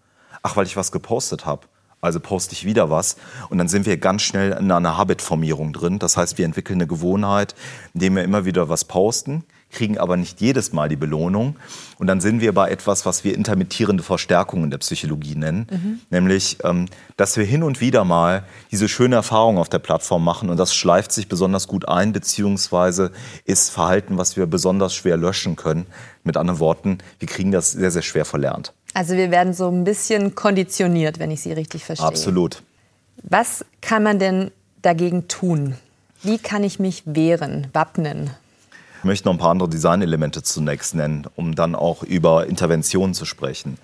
Ach, 0.43 0.55
weil 0.55 0.65
ich 0.65 0.77
was 0.77 0.93
gepostet 0.93 1.45
habe. 1.45 1.67
Also 1.99 2.21
poste 2.21 2.53
ich 2.53 2.63
wieder 2.63 2.89
was 2.89 3.17
und 3.49 3.57
dann 3.57 3.67
sind 3.67 3.85
wir 3.85 3.97
ganz 3.97 4.21
schnell 4.21 4.53
in 4.53 4.71
einer 4.71 4.97
Habitformierung 4.97 5.73
drin. 5.73 5.99
Das 5.99 6.15
heißt, 6.15 6.37
wir 6.37 6.45
entwickeln 6.45 6.77
eine 6.77 6.87
Gewohnheit, 6.87 7.53
indem 7.93 8.15
wir 8.15 8.23
immer 8.23 8.45
wieder 8.45 8.69
was 8.69 8.85
posten, 8.85 9.43
kriegen 9.73 9.97
aber 9.97 10.15
nicht 10.15 10.39
jedes 10.39 10.71
Mal 10.71 10.87
die 10.87 10.95
Belohnung. 10.95 11.57
Und 11.97 12.07
dann 12.07 12.21
sind 12.21 12.39
wir 12.39 12.53
bei 12.53 12.69
etwas, 12.69 13.05
was 13.05 13.23
wir 13.23 13.35
intermittierende 13.35 14.03
Verstärkung 14.03 14.63
in 14.63 14.71
der 14.71 14.77
Psychologie 14.77 15.35
nennen. 15.35 15.67
Mhm. 15.69 15.99
Nämlich, 16.09 16.57
ähm, 16.63 16.87
dass 17.17 17.35
wir 17.35 17.43
hin 17.43 17.63
und 17.63 17.81
wieder 17.81 18.05
mal 18.05 18.43
diese 18.71 18.87
schöne 18.87 19.15
Erfahrung 19.15 19.57
auf 19.57 19.69
der 19.69 19.79
Plattform 19.79 20.23
machen 20.23 20.49
und 20.49 20.57
das 20.57 20.73
schleift 20.73 21.11
sich 21.11 21.27
besonders 21.27 21.67
gut 21.67 21.87
ein, 21.87 22.13
beziehungsweise 22.13 23.11
ist 23.45 23.69
Verhalten, 23.69 24.17
was 24.17 24.37
wir 24.37 24.45
besonders 24.45 24.93
schwer 24.93 25.17
löschen 25.17 25.55
können. 25.55 25.85
Mit 26.23 26.37
anderen 26.37 26.59
Worten, 26.59 26.99
wir 27.19 27.27
kriegen 27.27 27.51
das 27.51 27.71
sehr, 27.71 27.91
sehr 27.91 28.01
schwer 28.01 28.25
verlernt. 28.25 28.73
Also 28.93 29.15
wir 29.15 29.31
werden 29.31 29.53
so 29.53 29.69
ein 29.69 29.83
bisschen 29.83 30.35
konditioniert, 30.35 31.19
wenn 31.19 31.31
ich 31.31 31.41
Sie 31.41 31.51
richtig 31.51 31.83
verstehe. 31.83 32.07
Absolut. 32.07 32.61
Was 33.23 33.65
kann 33.81 34.03
man 34.03 34.19
denn 34.19 34.51
dagegen 34.81 35.27
tun? 35.27 35.75
Wie 36.21 36.37
kann 36.37 36.63
ich 36.63 36.79
mich 36.79 37.03
wehren, 37.05 37.67
wappnen? 37.73 38.29
Ich 39.03 39.05
möchte 39.05 39.27
noch 39.27 39.33
ein 39.33 39.37
paar 39.37 39.51
andere 39.51 39.67
Designelemente 39.67 40.43
zunächst 40.43 40.95
nennen, 40.95 41.27
um 41.35 41.55
dann 41.55 41.75
auch 41.75 42.03
über 42.03 42.47
Interventionen 42.47 43.13
zu 43.13 43.25
sprechen. 43.25 43.77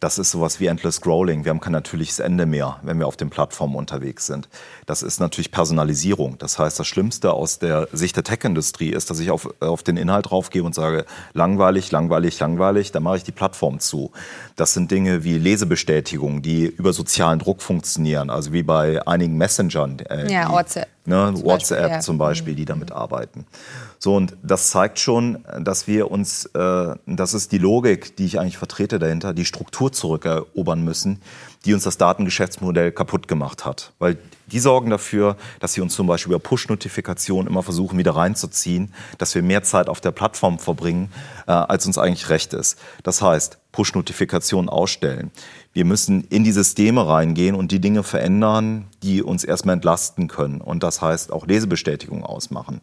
Das 0.00 0.16
ist 0.16 0.30
sowas 0.30 0.60
wie 0.60 0.66
Endless 0.66 0.96
Scrolling. 0.96 1.44
Wir 1.44 1.50
haben 1.50 1.60
kein 1.60 1.74
natürliches 1.74 2.20
Ende 2.20 2.46
mehr, 2.46 2.78
wenn 2.80 2.98
wir 2.98 3.06
auf 3.06 3.18
den 3.18 3.28
Plattformen 3.28 3.76
unterwegs 3.76 4.26
sind. 4.26 4.48
Das 4.86 5.02
ist 5.02 5.20
natürlich 5.20 5.50
Personalisierung. 5.50 6.38
Das 6.38 6.58
heißt, 6.58 6.80
das 6.80 6.86
Schlimmste 6.86 7.34
aus 7.34 7.58
der 7.58 7.86
Sicht 7.92 8.16
der 8.16 8.24
Tech-Industrie 8.24 8.88
ist, 8.88 9.10
dass 9.10 9.20
ich 9.20 9.30
auf, 9.30 9.52
auf 9.60 9.82
den 9.82 9.98
Inhalt 9.98 10.30
draufgehe 10.30 10.64
und 10.64 10.74
sage, 10.74 11.04
langweilig, 11.34 11.92
langweilig, 11.92 12.40
langweilig, 12.40 12.92
dann 12.92 13.02
mache 13.02 13.18
ich 13.18 13.24
die 13.24 13.30
Plattform 13.30 13.78
zu. 13.78 14.10
Das 14.56 14.72
sind 14.72 14.90
Dinge 14.90 15.22
wie 15.22 15.36
Lesebestätigungen, 15.36 16.40
die 16.40 16.64
über 16.64 16.94
sozialen 16.94 17.38
Druck 17.38 17.60
funktionieren, 17.60 18.30
also 18.30 18.54
wie 18.54 18.62
bei 18.62 19.06
einigen 19.06 19.36
Messengern. 19.36 19.98
Äh, 19.98 20.32
ja, 20.32 20.50
WhatsApp. 20.50 20.88
Ne, 21.04 21.32
zum 21.34 21.44
WhatsApp 21.44 21.78
Beispiel, 21.78 21.94
ja. 21.94 22.00
zum 22.00 22.18
Beispiel, 22.18 22.54
die 22.54 22.64
damit 22.64 22.92
arbeiten. 22.92 23.44
So, 23.98 24.14
und 24.14 24.36
das 24.42 24.70
zeigt 24.70 25.00
schon, 25.00 25.44
dass 25.60 25.88
wir 25.88 26.12
uns, 26.12 26.46
äh, 26.46 26.94
das 27.06 27.34
ist 27.34 27.50
die 27.50 27.58
Logik, 27.58 28.16
die 28.16 28.24
ich 28.24 28.38
eigentlich 28.38 28.58
vertrete 28.58 29.00
dahinter, 29.00 29.34
die 29.34 29.44
Struktur 29.44 29.90
zurückerobern 29.90 30.84
müssen, 30.84 31.20
die 31.64 31.74
uns 31.74 31.82
das 31.82 31.98
Datengeschäftsmodell 31.98 32.92
kaputt 32.92 33.26
gemacht 33.26 33.64
hat. 33.64 33.92
Weil 33.98 34.16
die 34.46 34.60
sorgen 34.60 34.90
dafür, 34.90 35.36
dass 35.58 35.72
sie 35.72 35.80
uns 35.80 35.94
zum 35.94 36.06
Beispiel 36.06 36.32
über 36.32 36.40
Push-Notifikationen 36.40 37.50
immer 37.50 37.64
versuchen, 37.64 37.98
wieder 37.98 38.14
reinzuziehen, 38.14 38.92
dass 39.18 39.34
wir 39.34 39.42
mehr 39.42 39.64
Zeit 39.64 39.88
auf 39.88 40.00
der 40.00 40.12
Plattform 40.12 40.60
verbringen, 40.60 41.10
äh, 41.48 41.52
als 41.52 41.84
uns 41.86 41.98
eigentlich 41.98 42.28
recht 42.28 42.52
ist. 42.52 42.78
Das 43.02 43.22
heißt, 43.22 43.58
Push-Notifikationen 43.72 44.68
ausstellen. 44.68 45.30
Wir 45.72 45.86
müssen 45.86 46.24
in 46.24 46.44
die 46.44 46.52
Systeme 46.52 47.06
reingehen 47.06 47.54
und 47.54 47.72
die 47.72 47.80
Dinge 47.80 48.02
verändern, 48.02 48.84
die 49.02 49.22
uns 49.22 49.42
erstmal 49.42 49.74
entlasten 49.74 50.28
können. 50.28 50.60
Und 50.60 50.82
das 50.82 51.00
heißt 51.00 51.32
auch 51.32 51.46
Lesebestätigung 51.46 52.24
ausmachen. 52.24 52.82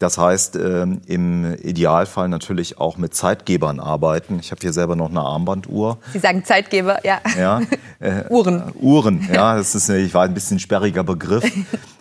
Das 0.00 0.18
heißt, 0.18 0.56
ähm, 0.56 1.00
im 1.06 1.54
Idealfall 1.62 2.28
natürlich 2.28 2.78
auch 2.78 2.96
mit 2.96 3.14
Zeitgebern 3.14 3.78
arbeiten. 3.78 4.38
Ich 4.40 4.50
habe 4.50 4.60
hier 4.60 4.72
selber 4.72 4.96
noch 4.96 5.10
eine 5.10 5.20
Armbanduhr. 5.20 5.98
Sie 6.12 6.18
sagen 6.18 6.44
Zeitgeber, 6.44 7.04
ja. 7.06 7.20
ja 7.38 7.62
äh, 8.00 8.24
Uhren. 8.28 8.72
Uhren, 8.80 9.28
ja. 9.32 9.56
Das 9.64 9.74
ist, 9.74 9.88
ich 9.88 10.12
war 10.12 10.24
ein 10.24 10.34
bisschen 10.34 10.58
sperriger 10.58 11.04
Begriff. 11.04 11.44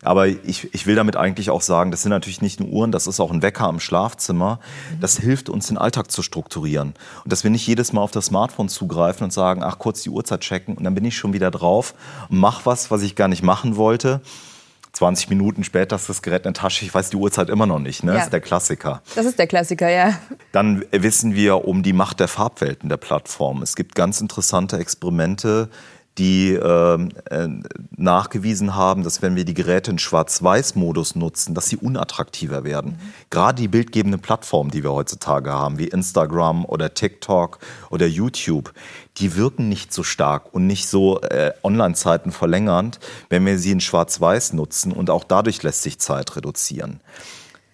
Aber 0.03 0.27
ich, 0.27 0.73
ich 0.73 0.85
will 0.85 0.95
damit 0.95 1.15
eigentlich 1.15 1.49
auch 1.49 1.61
sagen, 1.61 1.91
das 1.91 2.01
sind 2.01 2.11
natürlich 2.11 2.41
nicht 2.41 2.59
nur 2.59 2.69
Uhren, 2.69 2.91
das 2.91 3.07
ist 3.07 3.19
auch 3.19 3.31
ein 3.31 3.41
Wecker 3.41 3.69
im 3.69 3.79
Schlafzimmer. 3.79 4.59
Das 4.99 5.17
hilft 5.17 5.49
uns, 5.49 5.67
den 5.67 5.77
Alltag 5.77 6.11
zu 6.11 6.21
strukturieren. 6.21 6.93
Und 7.23 7.31
dass 7.31 7.43
wir 7.43 7.51
nicht 7.51 7.67
jedes 7.67 7.93
Mal 7.93 8.01
auf 8.01 8.11
das 8.11 8.27
Smartphone 8.27 8.69
zugreifen 8.69 9.25
und 9.25 9.31
sagen, 9.31 9.63
ach, 9.63 9.79
kurz 9.79 10.03
die 10.03 10.09
Uhrzeit 10.09 10.41
checken 10.41 10.75
und 10.75 10.83
dann 10.83 10.95
bin 10.95 11.05
ich 11.05 11.17
schon 11.17 11.33
wieder 11.33 11.51
drauf 11.51 11.93
und 12.29 12.39
mach 12.39 12.65
was, 12.65 12.91
was 12.91 13.01
ich 13.01 13.15
gar 13.15 13.27
nicht 13.27 13.43
machen 13.43 13.77
wollte. 13.77 14.21
20 14.93 15.29
Minuten 15.29 15.63
später 15.63 15.95
ist 15.95 16.07
das 16.07 16.21
Gerät 16.21 16.45
in 16.45 16.53
der 16.53 16.61
Tasche. 16.61 16.85
Ich 16.85 16.93
weiß 16.93 17.09
die 17.09 17.17
Uhrzeit 17.17 17.49
immer 17.49 17.65
noch 17.65 17.79
nicht. 17.79 18.03
Ne? 18.03 18.11
Ja. 18.11 18.17
Das 18.17 18.25
ist 18.25 18.33
der 18.33 18.41
Klassiker. 18.41 19.01
Das 19.15 19.25
ist 19.25 19.39
der 19.39 19.47
Klassiker, 19.47 19.89
ja. 19.89 20.19
Dann 20.51 20.85
wissen 20.91 21.33
wir 21.33 21.65
um 21.65 21.81
die 21.81 21.93
Macht 21.93 22.19
der 22.19 22.27
Farbwelten 22.27 22.89
der 22.89 22.97
Plattform. 22.97 23.63
Es 23.63 23.75
gibt 23.75 23.95
ganz 23.95 24.21
interessante 24.21 24.77
Experimente, 24.77 25.69
die 26.17 26.53
ähm, 26.53 27.09
äh, 27.31 27.47
nachgewiesen 27.97 28.75
haben, 28.75 29.03
dass 29.03 29.21
wenn 29.21 29.35
wir 29.35 29.45
die 29.45 29.55
Geräte 29.55 29.89
in 29.91 29.97
Schwarz-Weiß-Modus 29.97 31.15
nutzen, 31.15 31.55
dass 31.55 31.67
sie 31.67 31.77
unattraktiver 31.77 32.63
werden. 32.63 32.91
Mhm. 32.91 33.13
Gerade 33.31 33.61
die 33.61 33.67
bildgebenden 33.67 34.21
Plattformen, 34.21 34.69
die 34.69 34.83
wir 34.83 34.93
heutzutage 34.93 35.51
haben, 35.51 35.79
wie 35.79 35.87
Instagram 35.87 36.65
oder 36.65 36.93
TikTok 36.93 37.59
oder 37.89 38.05
YouTube, 38.05 38.73
die 39.17 39.35
wirken 39.35 39.69
nicht 39.69 39.91
so 39.91 40.03
stark 40.03 40.53
und 40.53 40.67
nicht 40.67 40.87
so 40.87 41.19
äh, 41.21 41.51
Online-Zeiten 41.63 42.31
verlängernd, 42.31 42.99
wenn 43.29 43.45
wir 43.45 43.57
sie 43.57 43.71
in 43.71 43.79
Schwarz-Weiß 43.79 44.53
nutzen 44.53 44.91
und 44.91 45.09
auch 45.09 45.23
dadurch 45.23 45.63
lässt 45.63 45.81
sich 45.81 45.99
Zeit 45.99 46.35
reduzieren. 46.35 46.99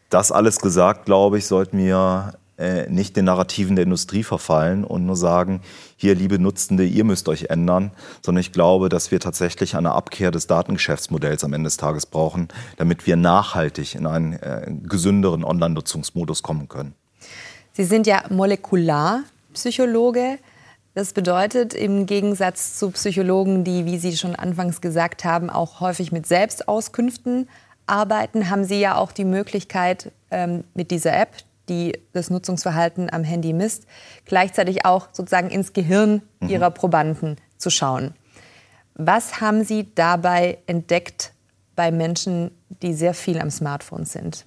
Das 0.09 0.31
alles 0.31 0.59
gesagt, 0.59 1.05
glaube 1.05 1.37
ich, 1.37 1.45
sollten 1.45 1.77
wir 1.77 2.33
äh, 2.59 2.89
nicht 2.89 3.15
den 3.15 3.25
Narrativen 3.25 3.75
der 3.75 3.83
Industrie 3.83 4.23
verfallen 4.23 4.83
und 4.83 5.05
nur 5.05 5.15
sagen, 5.15 5.61
hier, 5.95 6.13
liebe 6.13 6.39
Nutzende, 6.39 6.85
ihr 6.85 7.03
müsst 7.03 7.29
euch 7.29 7.45
ändern, 7.45 7.91
sondern 8.21 8.41
ich 8.41 8.51
glaube, 8.51 8.89
dass 8.89 9.11
wir 9.11 9.19
tatsächlich 9.19 9.75
eine 9.75 9.93
Abkehr 9.93 10.31
des 10.31 10.47
Datengeschäftsmodells 10.47 11.43
am 11.43 11.53
Ende 11.53 11.67
des 11.67 11.77
Tages 11.77 12.05
brauchen, 12.05 12.49
damit 12.77 13.07
wir 13.07 13.15
nachhaltig 13.15 13.95
in 13.95 14.05
einen 14.05 14.33
äh, 14.33 14.71
gesünderen 14.83 15.43
Online-Nutzungsmodus 15.43 16.43
kommen 16.43 16.67
können. 16.67 16.93
Sie 17.73 17.85
sind 17.85 18.07
ja 18.07 18.23
Molekularpsychologe. 18.29 20.39
Das 20.95 21.13
bedeutet, 21.13 21.73
im 21.73 22.07
Gegensatz 22.07 22.77
zu 22.77 22.91
Psychologen, 22.91 23.63
die, 23.63 23.85
wie 23.85 23.99
Sie 23.99 24.17
schon 24.17 24.35
anfangs 24.35 24.81
gesagt 24.81 25.23
haben, 25.23 25.49
auch 25.49 25.79
häufig 25.79 26.11
mit 26.11 26.27
Selbstauskünften 26.27 27.47
arbeiten, 27.87 28.49
haben 28.49 28.65
Sie 28.65 28.79
ja 28.79 28.97
auch 28.97 29.13
die 29.13 29.23
Möglichkeit, 29.23 30.11
ähm, 30.31 30.63
mit 30.73 30.91
dieser 30.91 31.17
App, 31.17 31.29
die 31.69 31.93
das 32.11 32.29
Nutzungsverhalten 32.29 33.11
am 33.11 33.23
Handy 33.23 33.53
misst, 33.53 33.85
gleichzeitig 34.25 34.85
auch 34.85 35.09
sozusagen 35.11 35.49
ins 35.49 35.73
Gehirn 35.73 36.21
mhm. 36.39 36.49
ihrer 36.49 36.71
Probanden 36.71 37.37
zu 37.57 37.69
schauen. 37.69 38.13
Was 38.95 39.39
haben 39.39 39.63
Sie 39.63 39.93
dabei 39.95 40.57
entdeckt 40.65 41.33
bei 41.75 41.91
Menschen, 41.91 42.51
die 42.81 42.93
sehr 42.93 43.13
viel 43.13 43.39
am 43.39 43.49
Smartphone 43.49 44.05
sind? 44.05 44.45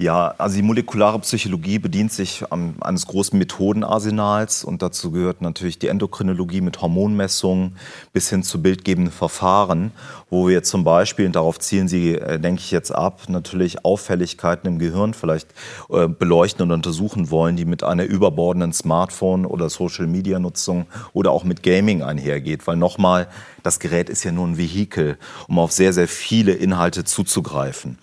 Ja, 0.00 0.32
also 0.38 0.54
die 0.54 0.62
molekulare 0.62 1.18
Psychologie 1.18 1.80
bedient 1.80 2.12
sich 2.12 2.44
um, 2.52 2.76
eines 2.80 3.04
großen 3.08 3.36
Methodenarsenals 3.36 4.62
und 4.62 4.80
dazu 4.80 5.10
gehört 5.10 5.42
natürlich 5.42 5.80
die 5.80 5.88
Endokrinologie 5.88 6.60
mit 6.60 6.80
Hormonmessungen 6.80 7.74
bis 8.12 8.30
hin 8.30 8.44
zu 8.44 8.62
bildgebenden 8.62 9.12
Verfahren, 9.12 9.90
wo 10.30 10.46
wir 10.46 10.62
zum 10.62 10.84
Beispiel, 10.84 11.26
und 11.26 11.34
darauf 11.34 11.58
zielen 11.58 11.88
Sie, 11.88 12.14
äh, 12.14 12.38
denke 12.38 12.60
ich 12.60 12.70
jetzt 12.70 12.92
ab, 12.92 13.22
natürlich 13.26 13.84
Auffälligkeiten 13.84 14.68
im 14.68 14.78
Gehirn 14.78 15.14
vielleicht 15.14 15.48
äh, 15.90 16.06
beleuchten 16.06 16.62
und 16.62 16.70
untersuchen 16.70 17.32
wollen, 17.32 17.56
die 17.56 17.64
mit 17.64 17.82
einer 17.82 18.04
überbordenden 18.04 18.72
Smartphone- 18.72 19.46
oder 19.46 19.68
Social-Media-Nutzung 19.68 20.86
oder 21.12 21.32
auch 21.32 21.42
mit 21.42 21.64
Gaming 21.64 22.04
einhergeht. 22.04 22.68
Weil 22.68 22.76
nochmal, 22.76 23.26
das 23.64 23.80
Gerät 23.80 24.10
ist 24.10 24.22
ja 24.22 24.30
nur 24.30 24.46
ein 24.46 24.58
Vehikel, 24.58 25.18
um 25.48 25.58
auf 25.58 25.72
sehr, 25.72 25.92
sehr 25.92 26.06
viele 26.06 26.52
Inhalte 26.52 27.02
zuzugreifen. 27.02 27.98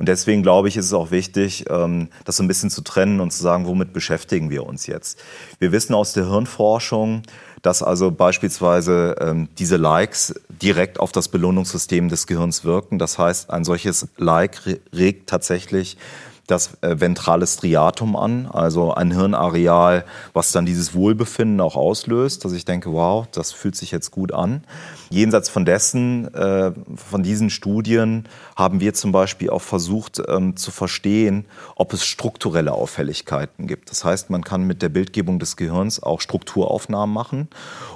Und 0.00 0.06
deswegen 0.08 0.42
glaube 0.42 0.68
ich, 0.68 0.78
ist 0.78 0.86
es 0.86 0.94
auch 0.94 1.10
wichtig, 1.10 1.66
ähm, 1.68 2.08
das 2.24 2.38
so 2.38 2.42
ein 2.42 2.48
bisschen 2.48 2.70
zu 2.70 2.80
trennen 2.80 3.20
und 3.20 3.32
zu 3.32 3.42
sagen, 3.42 3.66
womit 3.66 3.92
beschäftigen 3.92 4.48
wir 4.48 4.64
uns 4.64 4.86
jetzt. 4.86 5.20
Wir 5.58 5.72
wissen 5.72 5.94
aus 5.94 6.14
der 6.14 6.26
Hirnforschung, 6.26 7.22
dass 7.60 7.82
also 7.82 8.10
beispielsweise 8.10 9.16
ähm, 9.20 9.50
diese 9.58 9.76
Likes 9.76 10.34
direkt 10.48 10.98
auf 10.98 11.12
das 11.12 11.28
Belohnungssystem 11.28 12.08
des 12.08 12.26
Gehirns 12.26 12.64
wirken. 12.64 12.98
Das 12.98 13.18
heißt, 13.18 13.50
ein 13.50 13.62
solches 13.62 14.08
Like 14.16 14.62
regt 14.94 15.28
tatsächlich 15.28 15.98
das 16.46 16.78
äh, 16.80 16.98
ventrale 16.98 17.46
Striatum 17.46 18.16
an, 18.16 18.46
also 18.46 18.94
ein 18.94 19.10
Hirnareal, 19.10 20.06
was 20.32 20.50
dann 20.50 20.64
dieses 20.64 20.94
Wohlbefinden 20.94 21.60
auch 21.60 21.76
auslöst, 21.76 22.46
dass 22.46 22.52
ich 22.52 22.64
denke, 22.64 22.90
wow, 22.90 23.26
das 23.32 23.52
fühlt 23.52 23.76
sich 23.76 23.90
jetzt 23.90 24.12
gut 24.12 24.32
an. 24.32 24.64
Jenseits 25.12 25.48
von 25.48 25.64
dessen, 25.64 26.32
äh, 26.34 26.70
von 26.94 27.24
diesen 27.24 27.50
Studien 27.50 28.28
haben 28.54 28.78
wir 28.78 28.94
zum 28.94 29.10
Beispiel 29.10 29.50
auch 29.50 29.60
versucht 29.60 30.22
ähm, 30.28 30.54
zu 30.56 30.70
verstehen, 30.70 31.46
ob 31.74 31.92
es 31.92 32.04
strukturelle 32.04 32.70
Auffälligkeiten 32.70 33.66
gibt. 33.66 33.90
Das 33.90 34.04
heißt, 34.04 34.30
man 34.30 34.44
kann 34.44 34.68
mit 34.68 34.82
der 34.82 34.88
Bildgebung 34.88 35.40
des 35.40 35.56
Gehirns 35.56 36.00
auch 36.00 36.20
Strukturaufnahmen 36.20 37.12
machen 37.12 37.48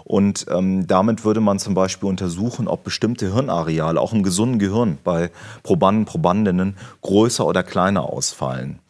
und 0.03 0.47
ähm, 0.51 0.89
damit 0.89 1.25
würde 1.25 1.41
man 1.41 1.61
zum 1.61 1.75
Beispiel 1.75 2.09
untersuchen, 2.09 2.67
ob 2.67 2.83
bestimmte 2.83 3.33
Hirnareale 3.33 4.01
auch 4.01 4.13
im 4.13 4.25
gesunden 4.25 4.59
Gehirn 4.59 4.99
bei 5.05 5.31
Probanden, 5.63 6.07
Probandinnen 6.07 6.77
größer 7.03 7.47
oder 7.47 7.63
kleiner 7.63 8.03
ausfallen. 8.13 8.81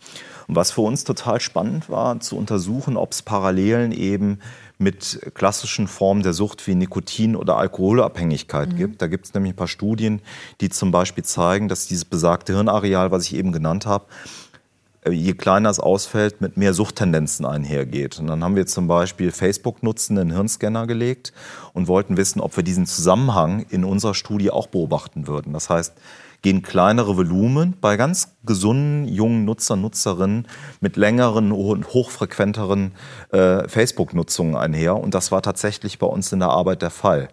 Und 0.47 0.57
was 0.57 0.71
für 0.71 0.83
uns 0.83 1.05
total 1.05 1.41
spannend 1.41 1.89
war, 1.89 2.21
zu 2.21 2.37
untersuchen, 2.37 2.97
ob 2.97 3.13
es 3.13 3.23
Parallelen 3.23 3.93
eben 3.93 4.41
mit 4.79 5.21
klassischen 5.35 5.87
Formen 5.87 6.23
der 6.23 6.33
Sucht 6.33 6.67
wie 6.67 6.75
Nikotin- 6.75 7.37
oder 7.37 7.57
Alkoholabhängigkeit 7.57 8.73
mhm. 8.73 8.77
gibt. 8.77 9.03
Da 9.03 9.07
gibt 9.07 9.27
es 9.27 9.35
nämlich 9.35 9.53
ein 9.53 9.57
paar 9.57 9.69
Studien, 9.69 10.21
die 10.61 10.69
zum 10.69 10.91
Beispiel 10.91 11.25
zeigen, 11.25 11.69
dass 11.69 11.87
dieses 11.87 12.05
besagte 12.05 12.55
Hirnareal, 12.55 13.11
was 13.11 13.25
ich 13.25 13.37
eben 13.37 13.53
genannt 13.53 13.87
habe, 13.87 14.07
äh, 15.05 15.13
je 15.13 15.35
kleiner 15.35 15.71
es 15.71 15.79
ausfällt, 15.79 16.41
mit 16.41 16.57
mehr 16.57 16.75
Suchttendenzen 16.75 17.47
einhergeht. 17.47 18.19
Und 18.19 18.27
dann 18.27 18.43
haben 18.43 18.57
wir 18.57 18.67
zum 18.67 18.89
Beispiel 18.89 19.31
Facebook-Nutzen 19.31 20.17
in 20.17 20.33
Hirnscanner 20.33 20.87
gelegt 20.87 21.33
und 21.73 21.87
wollten 21.87 22.17
wissen, 22.17 22.41
ob 22.41 22.57
wir 22.57 22.65
diesen 22.65 22.87
Zusammenhang 22.87 23.67
in 23.71 23.85
unserer 23.85 24.15
Studie 24.15 24.51
auch 24.51 24.67
beobachten 24.67 25.29
würden. 25.29 25.53
Das 25.53 25.71
heißt, 25.71 25.95
gehen 26.45 26.63
kleinere 26.63 27.17
Volumen 27.17 27.75
bei 27.81 27.97
ganz 27.97 28.37
gesunden 28.45 29.09
jungen 29.09 29.47
Nutzer, 29.47 29.77
Nutzerinnen 29.77 30.47
mit 30.79 30.97
längeren 30.97 31.53
und 31.53 31.89
hochfrequenteren 31.95 32.93
äh, 33.33 33.67
Facebook-Nutzungen 33.67 34.55
einher. 34.55 34.97
Und 34.97 35.15
das 35.15 35.33
war 35.33 35.41
tatsächlich 35.41 35.99
bei 35.99 36.07
uns 36.07 36.31
in 36.33 36.41
der 36.41 36.51
Arbeit 36.51 36.83
der 36.83 36.91
Fall. 36.91 37.31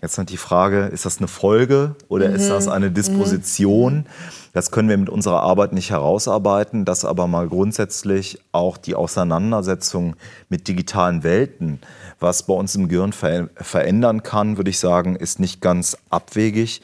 Jetzt 0.00 0.16
ist 0.16 0.30
die 0.30 0.36
Frage, 0.36 0.84
ist 0.86 1.04
das 1.06 1.18
eine 1.18 1.26
Folge 1.26 1.96
oder 2.06 2.28
mhm. 2.28 2.36
ist 2.36 2.48
das 2.48 2.68
eine 2.68 2.92
Disposition? 2.92 3.94
Mhm. 3.94 4.04
Das 4.52 4.70
können 4.70 4.88
wir 4.88 4.96
mit 4.96 5.10
unserer 5.10 5.42
Arbeit 5.42 5.72
nicht 5.72 5.90
herausarbeiten, 5.90 6.84
dass 6.84 7.04
aber 7.04 7.26
mal 7.26 7.48
grundsätzlich 7.48 8.38
auch 8.52 8.76
die 8.76 8.94
Auseinandersetzung 8.94 10.14
mit 10.48 10.68
digitalen 10.68 11.24
Welten, 11.24 11.80
was 12.20 12.44
bei 12.44 12.54
uns 12.54 12.76
im 12.76 12.86
Gehirn 12.86 13.12
verändern 13.12 14.22
kann, 14.22 14.56
würde 14.56 14.70
ich 14.70 14.78
sagen, 14.78 15.16
ist 15.16 15.40
nicht 15.40 15.60
ganz 15.60 15.96
abwegig. 16.10 16.82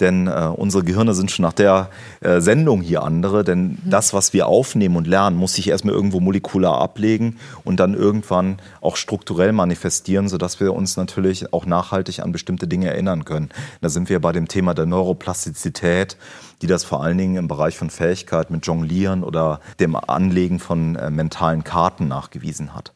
Denn 0.00 0.28
äh, 0.28 0.50
unsere 0.54 0.84
Gehirne 0.84 1.12
sind 1.14 1.30
schon 1.30 1.42
nach 1.42 1.52
der 1.52 1.90
äh, 2.20 2.40
Sendung 2.40 2.82
hier 2.82 3.02
andere. 3.02 3.42
Denn 3.42 3.62
mhm. 3.62 3.78
das, 3.84 4.14
was 4.14 4.32
wir 4.32 4.46
aufnehmen 4.46 4.96
und 4.96 5.06
lernen, 5.06 5.36
muss 5.36 5.54
sich 5.54 5.68
erstmal 5.68 5.94
irgendwo 5.94 6.20
molekular 6.20 6.80
ablegen 6.80 7.38
und 7.64 7.80
dann 7.80 7.94
irgendwann 7.94 8.58
auch 8.80 8.96
strukturell 8.96 9.52
manifestieren, 9.52 10.28
sodass 10.28 10.60
wir 10.60 10.72
uns 10.72 10.96
natürlich 10.96 11.52
auch 11.52 11.66
nachhaltig 11.66 12.20
an 12.20 12.30
bestimmte 12.30 12.68
Dinge 12.68 12.88
erinnern 12.88 13.24
können. 13.24 13.48
Da 13.80 13.88
sind 13.88 14.08
wir 14.08 14.20
bei 14.20 14.32
dem 14.32 14.46
Thema 14.46 14.74
der 14.74 14.86
Neuroplastizität, 14.86 16.16
die 16.62 16.66
das 16.66 16.84
vor 16.84 17.02
allen 17.02 17.18
Dingen 17.18 17.36
im 17.36 17.48
Bereich 17.48 17.76
von 17.76 17.90
Fähigkeit 17.90 18.50
mit 18.50 18.66
Jonglieren 18.66 19.24
oder 19.24 19.60
dem 19.80 19.96
Anlegen 19.96 20.60
von 20.60 20.96
äh, 20.96 21.10
mentalen 21.10 21.64
Karten 21.64 22.06
nachgewiesen 22.08 22.74
hat. 22.74 22.92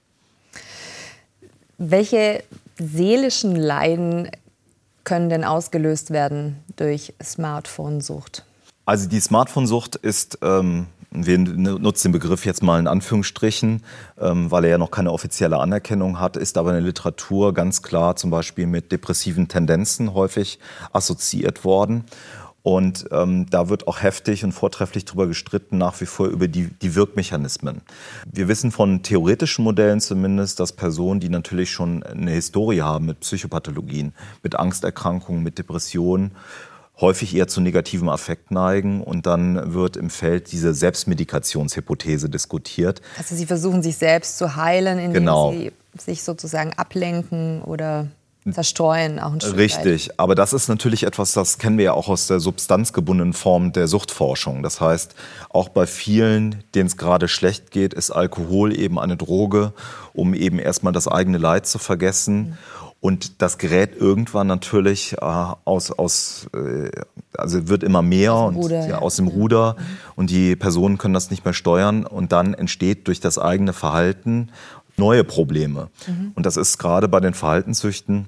Welche 1.78 2.44
seelischen 2.78 3.56
Leiden 3.56 4.30
können 5.04 5.28
denn 5.28 5.44
ausgelöst 5.44 6.11
werden 6.11 6.62
durch 6.76 7.14
Smartphone-Sucht? 7.23 8.44
Also 8.85 9.09
die 9.09 9.21
Smartphone-Sucht 9.21 9.97
ist, 9.97 10.38
ähm, 10.42 10.87
wir 11.11 11.38
nutzen 11.38 12.09
den 12.09 12.12
Begriff 12.12 12.47
jetzt 12.47 12.62
mal 12.62 12.80
in 12.80 12.87
Anführungsstrichen, 12.87 13.82
ähm, 14.21 14.50
weil 14.50 14.64
er 14.64 14.71
ja 14.71 14.78
noch 14.78 14.90
keine 14.90 15.12
offizielle 15.12 15.59
Anerkennung 15.59 16.18
hat, 16.18 16.37
ist 16.37 16.56
aber 16.56 16.71
in 16.71 16.76
der 16.76 16.85
Literatur 16.85 17.52
ganz 17.52 17.82
klar 17.82 18.16
zum 18.16 18.30
Beispiel 18.30 18.66
mit 18.66 18.90
depressiven 18.92 19.47
Tendenzen 19.49 20.14
häufig 20.14 20.59
assoziiert 20.92 21.64
worden. 21.64 22.04
Und 22.62 23.07
ähm, 23.11 23.47
da 23.50 23.69
wird 23.69 23.88
auch 23.88 24.02
heftig 24.02 24.45
und 24.45 24.52
vortrefflich 24.52 25.04
darüber 25.04 25.26
gestritten, 25.26 25.78
nach 25.78 26.00
wie 26.00 26.07
vor 26.07 26.28
über 26.28 26.47
die, 26.47 26.69
die 26.69 26.95
Wirkmechanismen. 26.95 27.81
Wir 28.31 28.47
wissen 28.47 28.71
von 28.71 29.02
theoretischen 29.02 29.64
Modellen 29.64 30.00
zumindest, 30.00 30.61
dass 30.61 30.73
Personen, 30.73 31.19
die 31.19 31.28
natürlich 31.28 31.73
schon 31.73 32.04
eine 32.04 32.31
Historie 32.31 32.83
haben 32.83 33.07
mit 33.07 33.21
Psychopathologien, 33.21 34.14
mit 34.45 34.54
Angsterkrankungen, 34.54 35.42
mit 35.42 35.59
Depressionen, 35.59 36.33
häufig 37.00 37.35
eher 37.35 37.49
zu 37.49 37.60
negativen 37.60 38.08
Affekt 38.08 38.50
neigen 38.52 39.02
und 39.02 39.26
dann 39.26 39.75
wird 39.75 39.97
im 39.97 40.08
Feld 40.08 40.52
diese 40.52 40.73
Selbstmedikationshypothese 40.73 42.28
diskutiert. 42.28 43.02
Also 43.19 43.34
sie 43.34 43.47
versuchen 43.47 43.82
sich 43.82 43.97
selbst 43.97 44.39
zu 44.39 44.54
heilen, 44.54 44.99
indem 44.99 45.13
genau. 45.13 45.52
sie 45.52 45.73
sich 45.99 46.23
sozusagen 46.23 46.73
ablenken 46.75 47.63
oder 47.63 48.06
zerstreuen 48.50 49.21
auch 49.21 49.33
ein 49.33 49.41
Stück 49.41 49.57
Richtig, 49.57 50.09
weit. 50.09 50.21
aber 50.21 50.35
das 50.35 50.52
ist 50.52 50.69
natürlich 50.69 51.05
etwas, 51.05 51.33
das 51.33 51.59
kennen 51.59 51.78
wir 51.78 51.85
ja 51.85 51.93
auch 51.93 52.09
aus 52.09 52.26
der 52.26 52.41
substanzgebundenen 52.41 53.35
Form 53.35 53.73
der 53.73 53.87
Suchtforschung. 53.87 54.63
Das 54.63 54.81
heißt, 54.81 55.15
auch 55.50 55.69
bei 55.69 55.87
vielen, 55.87 56.65
denen 56.75 56.87
es 56.87 56.97
gerade 56.97 57.28
schlecht 57.28 57.71
geht, 57.71 57.95
ist 57.95 58.11
Alkohol 58.11 58.76
eben 58.76 58.99
eine 58.99 59.17
Droge, 59.17 59.73
um 60.13 60.35
eben 60.35 60.59
erstmal 60.59 60.93
das 60.93 61.07
eigene 61.07 61.39
Leid 61.39 61.67
zu 61.67 61.78
vergessen. 61.78 62.37
Mhm. 62.37 62.59
Und 63.02 63.43
das 63.43 63.59
gerät 63.59 63.97
irgendwann 63.97 64.47
natürlich 64.47 65.15
äh, 65.15 65.17
aus, 65.65 65.91
aus 65.91 66.47
äh, 66.55 66.89
also 67.37 67.69
wird 67.69 67.83
immer 67.83 68.00
mehr 68.00 68.33
aus 68.33 68.52
dem 68.52 68.61
Ruder, 68.61 68.81
und, 68.81 68.89
ja, 68.89 68.99
aus 68.99 69.17
dem 69.17 69.26
Ruder 69.26 69.76
mhm. 69.76 69.85
und 70.15 70.31
die 70.31 70.55
Personen 70.55 70.99
können 70.99 71.13
das 71.13 71.28
nicht 71.28 71.45
mehr 71.45 71.52
steuern 71.52 72.07
und 72.07 72.31
dann 72.31 72.55
entsteht 72.55 73.09
durch 73.09 73.19
das 73.19 73.39
eigene 73.39 73.73
Verhalten 73.73 74.50
neue 74.97 75.25
Probleme. 75.25 75.89
Mhm. 76.07 76.33
Und 76.35 76.47
das 76.47 76.57
ist 76.57 76.78
gerade 76.78 77.09
bei 77.09 77.21
den 77.21 77.35
Verhaltenssüchten 77.35 78.26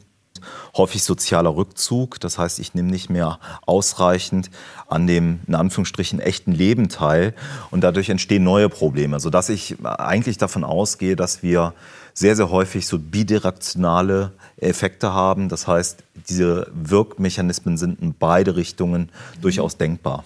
häufig 0.76 1.02
sozialer 1.02 1.56
Rückzug. 1.56 2.20
Das 2.20 2.38
heißt, 2.38 2.58
ich 2.58 2.74
nehme 2.74 2.90
nicht 2.90 3.10
mehr 3.10 3.38
ausreichend 3.66 4.50
an 4.88 5.06
dem, 5.06 5.40
in 5.46 5.54
Anführungsstrichen, 5.54 6.20
echten 6.20 6.52
Leben 6.52 6.88
teil. 6.88 7.34
Und 7.70 7.82
dadurch 7.82 8.08
entstehen 8.08 8.44
neue 8.44 8.68
Probleme, 8.68 9.20
sodass 9.20 9.48
ich 9.48 9.76
eigentlich 9.84 10.38
davon 10.38 10.64
ausgehe, 10.64 11.16
dass 11.16 11.42
wir 11.42 11.74
sehr, 12.12 12.36
sehr 12.36 12.50
häufig 12.50 12.86
so 12.86 12.98
bidirektionale 12.98 14.32
Effekte 14.56 15.12
haben. 15.12 15.48
Das 15.48 15.66
heißt, 15.66 16.02
diese 16.28 16.70
Wirkmechanismen 16.72 17.76
sind 17.76 18.00
in 18.00 18.14
beide 18.14 18.56
Richtungen 18.56 19.02
mhm. 19.02 19.40
durchaus 19.40 19.76
denkbar. 19.76 20.24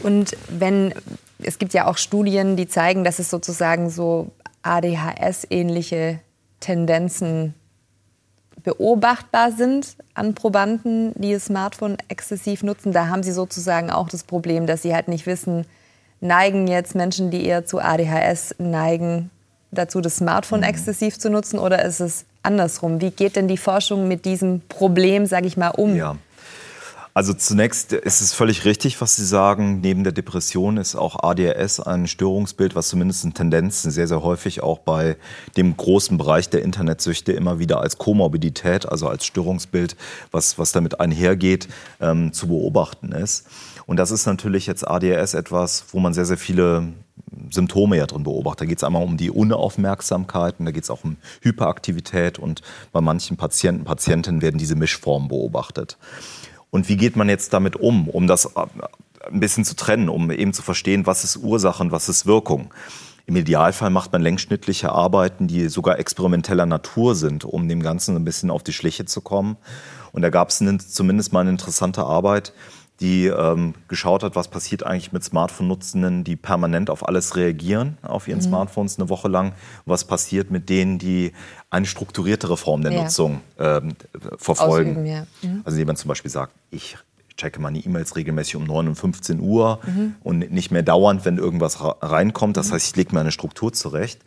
Und 0.00 0.36
wenn 0.48 0.94
es 1.40 1.58
gibt 1.58 1.72
ja 1.72 1.86
auch 1.86 1.98
Studien, 1.98 2.56
die 2.56 2.66
zeigen, 2.66 3.04
dass 3.04 3.18
es 3.18 3.30
sozusagen 3.30 3.90
so 3.90 4.32
ADHS-ähnliche 4.62 6.20
Tendenzen 6.60 7.54
beobachtbar 8.62 9.52
sind 9.52 9.96
an 10.14 10.34
Probanden, 10.34 11.12
die 11.16 11.32
das 11.32 11.46
Smartphone 11.46 11.96
exzessiv 12.08 12.62
nutzen. 12.62 12.92
Da 12.92 13.08
haben 13.08 13.22
sie 13.22 13.32
sozusagen 13.32 13.90
auch 13.90 14.08
das 14.08 14.24
Problem, 14.24 14.66
dass 14.66 14.82
sie 14.82 14.94
halt 14.94 15.08
nicht 15.08 15.26
wissen, 15.26 15.64
neigen 16.20 16.66
jetzt 16.66 16.94
Menschen, 16.94 17.30
die 17.30 17.46
eher 17.46 17.64
zu 17.64 17.80
ADHS 17.80 18.56
neigen, 18.58 19.30
dazu, 19.70 20.00
das 20.00 20.16
Smartphone 20.16 20.60
mhm. 20.60 20.66
exzessiv 20.66 21.18
zu 21.18 21.30
nutzen 21.30 21.58
oder 21.58 21.84
ist 21.84 22.00
es 22.00 22.24
andersrum? 22.42 23.00
Wie 23.00 23.10
geht 23.10 23.36
denn 23.36 23.48
die 23.48 23.56
Forschung 23.56 24.08
mit 24.08 24.24
diesem 24.24 24.62
Problem, 24.68 25.26
sage 25.26 25.46
ich 25.46 25.56
mal, 25.56 25.70
um? 25.70 25.94
Ja. 25.94 26.16
Also 27.18 27.34
zunächst 27.34 27.92
ist 27.92 28.20
es 28.20 28.32
völlig 28.32 28.64
richtig, 28.64 29.00
was 29.00 29.16
Sie 29.16 29.26
sagen. 29.26 29.80
Neben 29.80 30.04
der 30.04 30.12
Depression 30.12 30.76
ist 30.76 30.94
auch 30.94 31.16
ADHS 31.20 31.80
ein 31.80 32.06
Störungsbild, 32.06 32.76
was 32.76 32.90
zumindest 32.90 33.24
in 33.24 33.34
Tendenzen 33.34 33.90
sehr, 33.90 34.06
sehr 34.06 34.22
häufig 34.22 34.62
auch 34.62 34.78
bei 34.78 35.16
dem 35.56 35.76
großen 35.76 36.16
Bereich 36.16 36.48
der 36.48 36.62
Internetsüchte 36.62 37.32
immer 37.32 37.58
wieder 37.58 37.80
als 37.80 37.98
Komorbidität, 37.98 38.88
also 38.88 39.08
als 39.08 39.26
Störungsbild, 39.26 39.96
was, 40.30 40.60
was 40.60 40.70
damit 40.70 41.00
einhergeht, 41.00 41.66
ähm, 42.00 42.32
zu 42.32 42.46
beobachten 42.46 43.10
ist. 43.10 43.48
Und 43.86 43.96
das 43.96 44.12
ist 44.12 44.26
natürlich 44.26 44.68
jetzt 44.68 44.86
ADHS 44.86 45.34
etwas, 45.34 45.86
wo 45.90 45.98
man 45.98 46.14
sehr, 46.14 46.24
sehr 46.24 46.38
viele 46.38 46.92
Symptome 47.50 47.96
ja 47.96 48.06
drin 48.06 48.22
beobachtet. 48.22 48.60
Da 48.60 48.64
geht 48.66 48.78
es 48.78 48.84
einmal 48.84 49.02
um 49.02 49.16
die 49.16 49.32
Unaufmerksamkeit 49.32 50.54
und 50.60 50.66
da 50.66 50.70
geht 50.70 50.84
es 50.84 50.90
auch 50.90 51.02
um 51.02 51.16
Hyperaktivität 51.40 52.38
und 52.38 52.62
bei 52.92 53.00
manchen 53.00 53.36
Patienten, 53.36 53.82
Patientinnen 53.82 54.40
werden 54.40 54.58
diese 54.58 54.76
Mischformen 54.76 55.26
beobachtet. 55.26 55.98
Und 56.70 56.88
wie 56.88 56.96
geht 56.96 57.16
man 57.16 57.28
jetzt 57.28 57.52
damit 57.52 57.76
um, 57.76 58.08
um 58.08 58.26
das 58.26 58.44
äh, 58.44 58.66
ein 59.30 59.40
bisschen 59.40 59.64
zu 59.64 59.76
trennen, 59.76 60.08
um 60.08 60.30
eben 60.30 60.52
zu 60.52 60.62
verstehen, 60.62 61.06
was 61.06 61.24
ist 61.24 61.36
Ursache 61.38 61.82
und 61.82 61.92
was 61.92 62.08
ist 62.08 62.26
Wirkung? 62.26 62.72
Im 63.26 63.36
Idealfall 63.36 63.90
macht 63.90 64.10
man 64.12 64.22
längsschnittliche 64.22 64.90
Arbeiten, 64.90 65.48
die 65.48 65.68
sogar 65.68 65.98
experimenteller 65.98 66.64
Natur 66.64 67.14
sind, 67.14 67.44
um 67.44 67.68
dem 67.68 67.82
Ganzen 67.82 68.16
ein 68.16 68.24
bisschen 68.24 68.50
auf 68.50 68.62
die 68.62 68.72
Schliche 68.72 69.04
zu 69.04 69.20
kommen. 69.20 69.58
Und 70.12 70.22
da 70.22 70.30
gab 70.30 70.48
es 70.48 70.64
zumindest 70.88 71.32
mal 71.34 71.40
eine 71.40 71.50
interessante 71.50 72.04
Arbeit, 72.04 72.54
die 73.00 73.26
ähm, 73.26 73.74
geschaut 73.86 74.22
hat, 74.22 74.34
was 74.34 74.48
passiert 74.48 74.84
eigentlich 74.84 75.12
mit 75.12 75.22
Smartphone-Nutzenden, 75.22 76.24
die 76.24 76.34
permanent 76.34 76.90
auf 76.90 77.06
alles 77.06 77.36
reagieren, 77.36 77.96
auf 78.02 78.26
ihren 78.26 78.38
mhm. 78.38 78.44
Smartphones 78.44 78.98
eine 78.98 79.08
Woche 79.08 79.28
lang. 79.28 79.52
Was 79.86 80.04
passiert 80.04 80.50
mit 80.50 80.68
denen, 80.68 80.98
die 80.98 81.32
eine 81.70 81.86
strukturiertere 81.86 82.56
Form 82.56 82.82
der 82.82 82.92
ja. 82.92 83.02
Nutzung 83.02 83.40
ähm, 83.58 83.94
verfolgen. 84.36 85.06
Ja. 85.06 85.26
Mhm. 85.42 85.62
Also 85.64 85.78
jemand 85.78 85.98
zum 85.98 86.08
Beispiel 86.08 86.30
sagt, 86.30 86.54
ich 86.70 86.96
checke 87.36 87.60
meine 87.60 87.78
E-Mails 87.78 88.16
regelmäßig 88.16 88.56
um 88.56 88.64
9 88.64 88.88
und 88.88 88.94
15 88.96 89.40
Uhr 89.40 89.78
mhm. 89.86 90.16
und 90.24 90.50
nicht 90.50 90.72
mehr 90.72 90.82
dauernd, 90.82 91.24
wenn 91.24 91.38
irgendwas 91.38 91.78
reinkommt. 91.80 92.56
Das 92.56 92.68
mhm. 92.68 92.74
heißt, 92.74 92.90
ich 92.90 92.96
lege 92.96 93.14
mir 93.14 93.20
eine 93.20 93.30
Struktur 93.32 93.72
zurecht. 93.72 94.20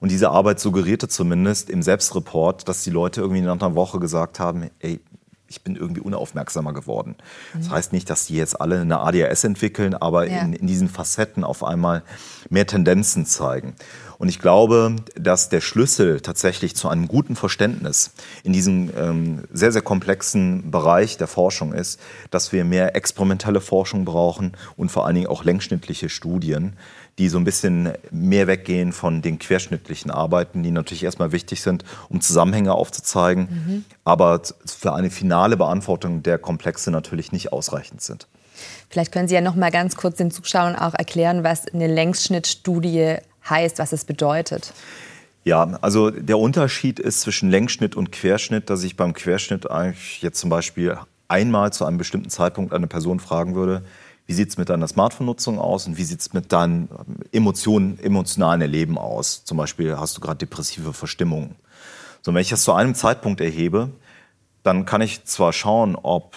Und 0.00 0.10
diese 0.10 0.30
Arbeit 0.30 0.60
suggerierte 0.60 1.08
zumindest 1.08 1.70
im 1.70 1.82
Selbstreport, 1.82 2.68
dass 2.68 2.82
die 2.82 2.90
Leute 2.90 3.20
irgendwie 3.20 3.40
nach 3.40 3.54
einer 3.54 3.74
Woche 3.74 3.98
gesagt 3.98 4.40
haben, 4.40 4.68
ey, 4.80 5.00
ich 5.48 5.62
bin 5.62 5.76
irgendwie 5.76 6.00
unaufmerksamer 6.00 6.72
geworden. 6.72 7.16
Mhm. 7.54 7.58
Das 7.58 7.70
heißt 7.70 7.92
nicht, 7.92 8.10
dass 8.10 8.26
die 8.26 8.36
jetzt 8.36 8.60
alle 8.60 8.80
eine 8.80 9.00
ADHS 9.00 9.44
entwickeln, 9.44 9.94
aber 9.94 10.26
ja. 10.28 10.40
in, 10.40 10.52
in 10.52 10.66
diesen 10.66 10.88
Facetten 10.88 11.44
auf 11.44 11.62
einmal 11.62 12.02
mehr 12.50 12.66
Tendenzen 12.66 13.26
zeigen. 13.26 13.74
Und 14.18 14.28
ich 14.28 14.38
glaube, 14.38 14.96
dass 15.14 15.50
der 15.50 15.60
Schlüssel 15.60 16.20
tatsächlich 16.20 16.74
zu 16.74 16.88
einem 16.88 17.06
guten 17.06 17.36
Verständnis 17.36 18.12
in 18.44 18.52
diesem 18.52 18.90
ähm, 18.96 19.44
sehr, 19.52 19.72
sehr 19.72 19.82
komplexen 19.82 20.70
Bereich 20.70 21.18
der 21.18 21.26
Forschung 21.26 21.74
ist, 21.74 22.00
dass 22.30 22.50
wir 22.50 22.64
mehr 22.64 22.96
experimentelle 22.96 23.60
Forschung 23.60 24.04
brauchen 24.06 24.52
und 24.76 24.90
vor 24.90 25.06
allen 25.06 25.16
Dingen 25.16 25.26
auch 25.26 25.44
längsschnittliche 25.44 26.08
Studien, 26.08 26.76
die 27.18 27.28
so 27.28 27.38
ein 27.38 27.44
bisschen 27.44 27.92
mehr 28.10 28.46
weggehen 28.46 28.92
von 28.92 29.22
den 29.22 29.38
querschnittlichen 29.38 30.10
Arbeiten, 30.10 30.62
die 30.62 30.70
natürlich 30.70 31.04
erstmal 31.04 31.32
wichtig 31.32 31.62
sind, 31.62 31.84
um 32.08 32.20
Zusammenhänge 32.20 32.74
aufzuzeigen, 32.74 33.48
mhm. 33.48 33.84
aber 34.04 34.42
für 34.64 34.92
eine 34.92 35.10
finale 35.10 35.56
Beantwortung 35.56 36.22
der 36.22 36.38
Komplexe 36.38 36.90
natürlich 36.90 37.32
nicht 37.32 37.52
ausreichend 37.52 38.02
sind. 38.02 38.26
Vielleicht 38.88 39.12
können 39.12 39.28
Sie 39.28 39.34
ja 39.34 39.40
noch 39.40 39.54
mal 39.54 39.70
ganz 39.70 39.96
kurz 39.96 40.16
den 40.16 40.30
Zuschauern 40.30 40.76
auch 40.76 40.94
erklären, 40.94 41.44
was 41.44 41.66
eine 41.66 41.86
Längsschnittstudie 41.86 43.16
heißt, 43.48 43.78
was 43.78 43.92
es 43.92 44.04
bedeutet. 44.04 44.72
Ja, 45.44 45.78
also 45.80 46.10
der 46.10 46.38
Unterschied 46.38 46.98
ist 46.98 47.20
zwischen 47.20 47.50
Längsschnitt 47.50 47.94
und 47.94 48.10
Querschnitt, 48.10 48.68
dass 48.68 48.82
ich 48.82 48.96
beim 48.96 49.12
Querschnitt 49.12 49.70
eigentlich 49.70 50.20
jetzt 50.20 50.40
zum 50.40 50.50
Beispiel 50.50 50.98
einmal 51.28 51.72
zu 51.72 51.84
einem 51.84 51.98
bestimmten 51.98 52.30
Zeitpunkt 52.30 52.72
eine 52.72 52.86
Person 52.86 53.20
fragen 53.20 53.54
würde, 53.54 53.82
wie 54.26 54.32
sieht 54.32 54.48
es 54.48 54.58
mit 54.58 54.68
deiner 54.68 54.88
Smartphone-Nutzung 54.88 55.58
aus 55.58 55.86
und 55.86 55.96
wie 55.98 56.04
sieht 56.04 56.20
es 56.20 56.32
mit 56.32 56.52
deinem 56.52 56.88
Emotionen, 57.32 57.98
emotionalen 58.00 58.60
Erleben 58.60 58.98
aus? 58.98 59.44
Zum 59.44 59.56
Beispiel 59.56 59.96
hast 59.96 60.16
du 60.16 60.20
gerade 60.20 60.38
depressive 60.38 60.92
Verstimmungen. 60.92 61.56
So, 62.22 62.34
wenn 62.34 62.42
ich 62.42 62.48
das 62.48 62.64
zu 62.64 62.72
einem 62.72 62.94
Zeitpunkt 62.94 63.40
erhebe, 63.40 63.90
dann 64.64 64.84
kann 64.84 65.00
ich 65.00 65.24
zwar 65.24 65.52
schauen, 65.52 65.94
ob 65.94 66.34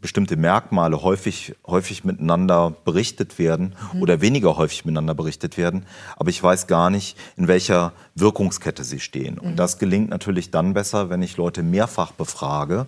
bestimmte 0.00 0.36
Merkmale 0.36 1.02
häufig, 1.02 1.56
häufig 1.66 2.04
miteinander 2.04 2.74
berichtet 2.84 3.38
werden 3.38 3.74
mhm. 3.92 4.02
oder 4.02 4.20
weniger 4.20 4.56
häufig 4.56 4.84
miteinander 4.84 5.14
berichtet 5.14 5.58
werden, 5.58 5.84
aber 6.16 6.30
ich 6.30 6.42
weiß 6.42 6.68
gar 6.68 6.90
nicht, 6.90 7.18
in 7.36 7.48
welcher 7.48 7.92
Wirkungskette 8.14 8.84
sie 8.84 9.00
stehen. 9.00 9.34
Mhm. 9.34 9.40
Und 9.40 9.56
das 9.56 9.78
gelingt 9.78 10.08
natürlich 10.08 10.50
dann 10.50 10.74
besser, 10.74 11.10
wenn 11.10 11.22
ich 11.22 11.36
Leute 11.36 11.62
mehrfach 11.62 12.12
befrage 12.12 12.86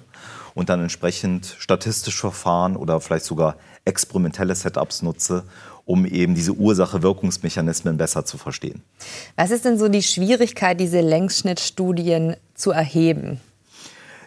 und 0.54 0.68
dann 0.68 0.80
entsprechend 0.80 1.56
statistisch 1.58 2.18
verfahren 2.18 2.76
oder 2.76 3.00
vielleicht 3.00 3.24
sogar 3.24 3.56
experimentelle 3.88 4.55
Setups 4.55 5.03
nutze, 5.03 5.44
um 5.85 6.05
eben 6.05 6.35
diese 6.35 6.53
Ursache-Wirkungsmechanismen 6.53 7.96
besser 7.96 8.24
zu 8.24 8.38
verstehen. 8.38 8.83
Was 9.37 9.51
ist 9.51 9.64
denn 9.64 9.79
so 9.79 9.88
die 9.88 10.03
Schwierigkeit, 10.03 10.79
diese 10.79 11.01
Längsschnittstudien 11.01 12.37
zu 12.55 12.70
erheben? 12.70 13.40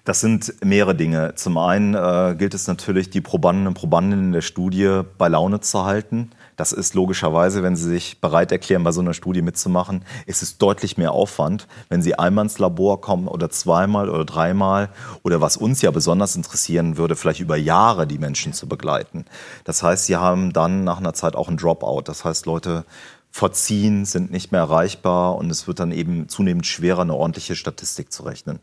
Das 0.03 0.19
sind 0.19 0.55
mehrere 0.65 0.95
Dinge. 0.95 1.35
Zum 1.35 1.59
einen 1.59 1.93
äh, 1.93 2.35
gilt 2.35 2.55
es 2.55 2.65
natürlich, 2.65 3.11
die 3.11 3.21
Probanden 3.21 3.67
und 3.67 3.75
Probandinnen 3.75 4.25
in 4.25 4.31
der 4.31 4.41
Studie 4.41 5.01
bei 5.19 5.27
Laune 5.27 5.59
zu 5.59 5.85
halten. 5.85 6.31
Das 6.61 6.73
ist 6.73 6.93
logischerweise, 6.93 7.63
wenn 7.63 7.75
Sie 7.75 7.89
sich 7.89 8.21
bereit 8.21 8.51
erklären, 8.51 8.83
bei 8.83 8.91
so 8.91 9.01
einer 9.01 9.15
Studie 9.15 9.41
mitzumachen, 9.41 10.05
ist 10.27 10.43
es 10.43 10.59
deutlich 10.59 10.95
mehr 10.95 11.11
Aufwand, 11.11 11.67
wenn 11.89 12.03
Sie 12.03 12.13
einmal 12.13 12.45
ins 12.45 12.59
Labor 12.59 13.01
kommen 13.01 13.27
oder 13.27 13.49
zweimal 13.49 14.11
oder 14.11 14.25
dreimal 14.25 14.89
oder 15.23 15.41
was 15.41 15.57
uns 15.57 15.81
ja 15.81 15.89
besonders 15.89 16.35
interessieren 16.35 16.97
würde, 16.97 17.15
vielleicht 17.15 17.39
über 17.39 17.57
Jahre 17.57 18.05
die 18.05 18.19
Menschen 18.19 18.53
zu 18.53 18.67
begleiten. 18.67 19.25
Das 19.63 19.81
heißt, 19.81 20.05
Sie 20.05 20.17
haben 20.17 20.53
dann 20.53 20.83
nach 20.83 20.99
einer 20.99 21.15
Zeit 21.15 21.35
auch 21.35 21.49
ein 21.49 21.57
Dropout. 21.57 22.03
Das 22.05 22.25
heißt, 22.25 22.45
Leute 22.45 22.85
verziehen, 23.31 24.05
sind 24.05 24.29
nicht 24.29 24.51
mehr 24.51 24.61
erreichbar 24.61 25.37
und 25.37 25.49
es 25.49 25.65
wird 25.65 25.79
dann 25.79 25.91
eben 25.91 26.29
zunehmend 26.29 26.67
schwerer, 26.67 27.01
eine 27.01 27.15
ordentliche 27.15 27.55
Statistik 27.55 28.11
zu 28.11 28.21
rechnen. 28.21 28.59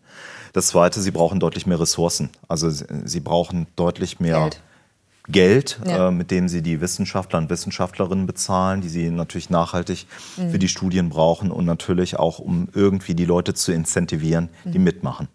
Das 0.52 0.68
Zweite, 0.68 1.00
sie 1.00 1.10
brauchen 1.10 1.40
deutlich 1.40 1.66
mehr 1.66 1.80
Ressourcen. 1.80 2.30
Also 2.46 2.70
sie 2.70 3.20
brauchen 3.20 3.66
deutlich 3.74 4.20
mehr 4.20 4.38
Geld, 4.38 4.62
Geld 5.28 5.78
ja. 5.86 6.08
äh, 6.08 6.10
mit 6.10 6.30
dem 6.30 6.48
sie 6.48 6.62
die 6.62 6.80
Wissenschaftler 6.80 7.38
und 7.38 7.50
Wissenschaftlerinnen 7.50 8.26
bezahlen, 8.26 8.80
die 8.80 8.88
sie 8.88 9.10
natürlich 9.10 9.50
nachhaltig 9.50 10.06
mhm. 10.36 10.50
für 10.50 10.58
die 10.58 10.68
Studien 10.68 11.10
brauchen 11.10 11.50
und 11.50 11.66
natürlich 11.66 12.18
auch, 12.18 12.38
um 12.38 12.68
irgendwie 12.74 13.14
die 13.14 13.24
Leute 13.24 13.54
zu 13.54 13.72
incentivieren, 13.72 14.48
die 14.64 14.78
mhm. 14.78 14.84
mitmachen. 14.84 15.28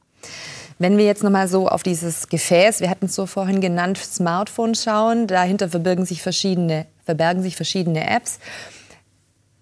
Wenn 0.79 0.97
wir 0.97 1.06
jetzt 1.06 1.23
noch 1.23 1.29
mal 1.29 1.47
so 1.47 1.67
auf 1.67 1.84
dieses 1.84 2.29
Gefäß, 2.29 2.79
wir 2.79 2.89
hatten 2.89 3.06
es 3.06 3.15
so 3.15 3.25
vorhin 3.25 3.62
genannt, 3.62 3.97
Smartphone 3.97 4.75
schauen, 4.75 5.27
dahinter 5.27 5.69
verbergen 5.69 6.06
sich 6.06 6.21
verschiedene, 6.21 6.88
verbergen 7.06 7.43
sich 7.43 7.56
verschiedene 7.56 8.10
Apps. 8.10 8.39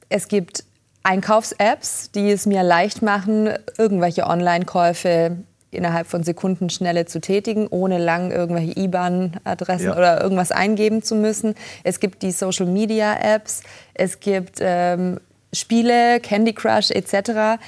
Es 0.09 0.27
gibt 0.27 0.63
Einkaufs-Apps, 1.03 2.11
die 2.11 2.31
es 2.31 2.45
mir 2.45 2.63
leicht 2.63 3.01
machen, 3.01 3.49
irgendwelche 3.77 4.27
Online-Käufe 4.27 5.37
innerhalb 5.71 6.07
von 6.07 6.23
Sekunden 6.23 6.69
schnelle 6.69 7.05
zu 7.05 7.21
tätigen, 7.21 7.67
ohne 7.67 7.97
lang 7.97 8.31
irgendwelche 8.31 8.77
IBAN-Adressen 8.77 9.87
ja. 9.87 9.97
oder 9.97 10.21
irgendwas 10.21 10.51
eingeben 10.51 11.01
zu 11.01 11.15
müssen. 11.15 11.55
Es 11.83 11.99
gibt 11.99 12.21
die 12.23 12.31
Social-Media-Apps, 12.31 13.63
es 13.93 14.19
gibt 14.19 14.57
ähm, 14.59 15.19
Spiele, 15.53 16.19
Candy 16.19 16.53
Crush 16.53 16.91
etc. 16.91 17.61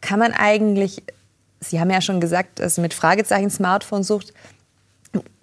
Kann 0.00 0.18
man 0.18 0.32
eigentlich, 0.32 1.02
Sie 1.60 1.80
haben 1.80 1.90
ja 1.90 2.00
schon 2.00 2.20
gesagt, 2.20 2.58
dass 2.58 2.78
mit 2.78 2.94
Fragezeichen 2.94 3.50
Smartphone-Sucht, 3.50 4.32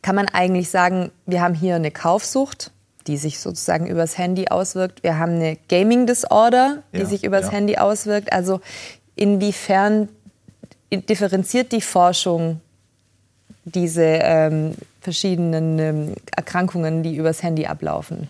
kann 0.02 0.16
man 0.16 0.28
eigentlich 0.28 0.70
sagen, 0.70 1.12
wir 1.26 1.42
haben 1.42 1.56
hier 1.56 1.76
eine 1.76 1.92
Kaufsucht, 1.92 2.72
die 3.08 3.18
sich 3.18 3.40
sozusagen 3.40 3.88
übers 3.88 4.18
Handy 4.18 4.48
auswirkt. 4.48 5.04
Wir 5.04 5.18
haben 5.18 5.34
eine 5.34 5.58
Gaming 5.68 6.06
Disorder, 6.06 6.84
die 6.94 7.00
ja, 7.00 7.06
sich 7.06 7.24
übers 7.24 7.48
ja. 7.48 7.52
Handy 7.54 7.78
auswirkt. 7.78 8.32
Also 8.32 8.62
inwiefern 9.16 10.10
differenziert 10.92 11.72
die 11.72 11.82
Forschung 11.82 12.62
diese 13.64 14.04
ähm, 14.04 14.76
verschiedenen 15.02 15.80
ähm, 15.80 16.16
Erkrankungen, 16.36 17.04
die 17.04 17.16
übers 17.16 17.44
Handy 17.44 17.66
ablaufen? 17.66 18.28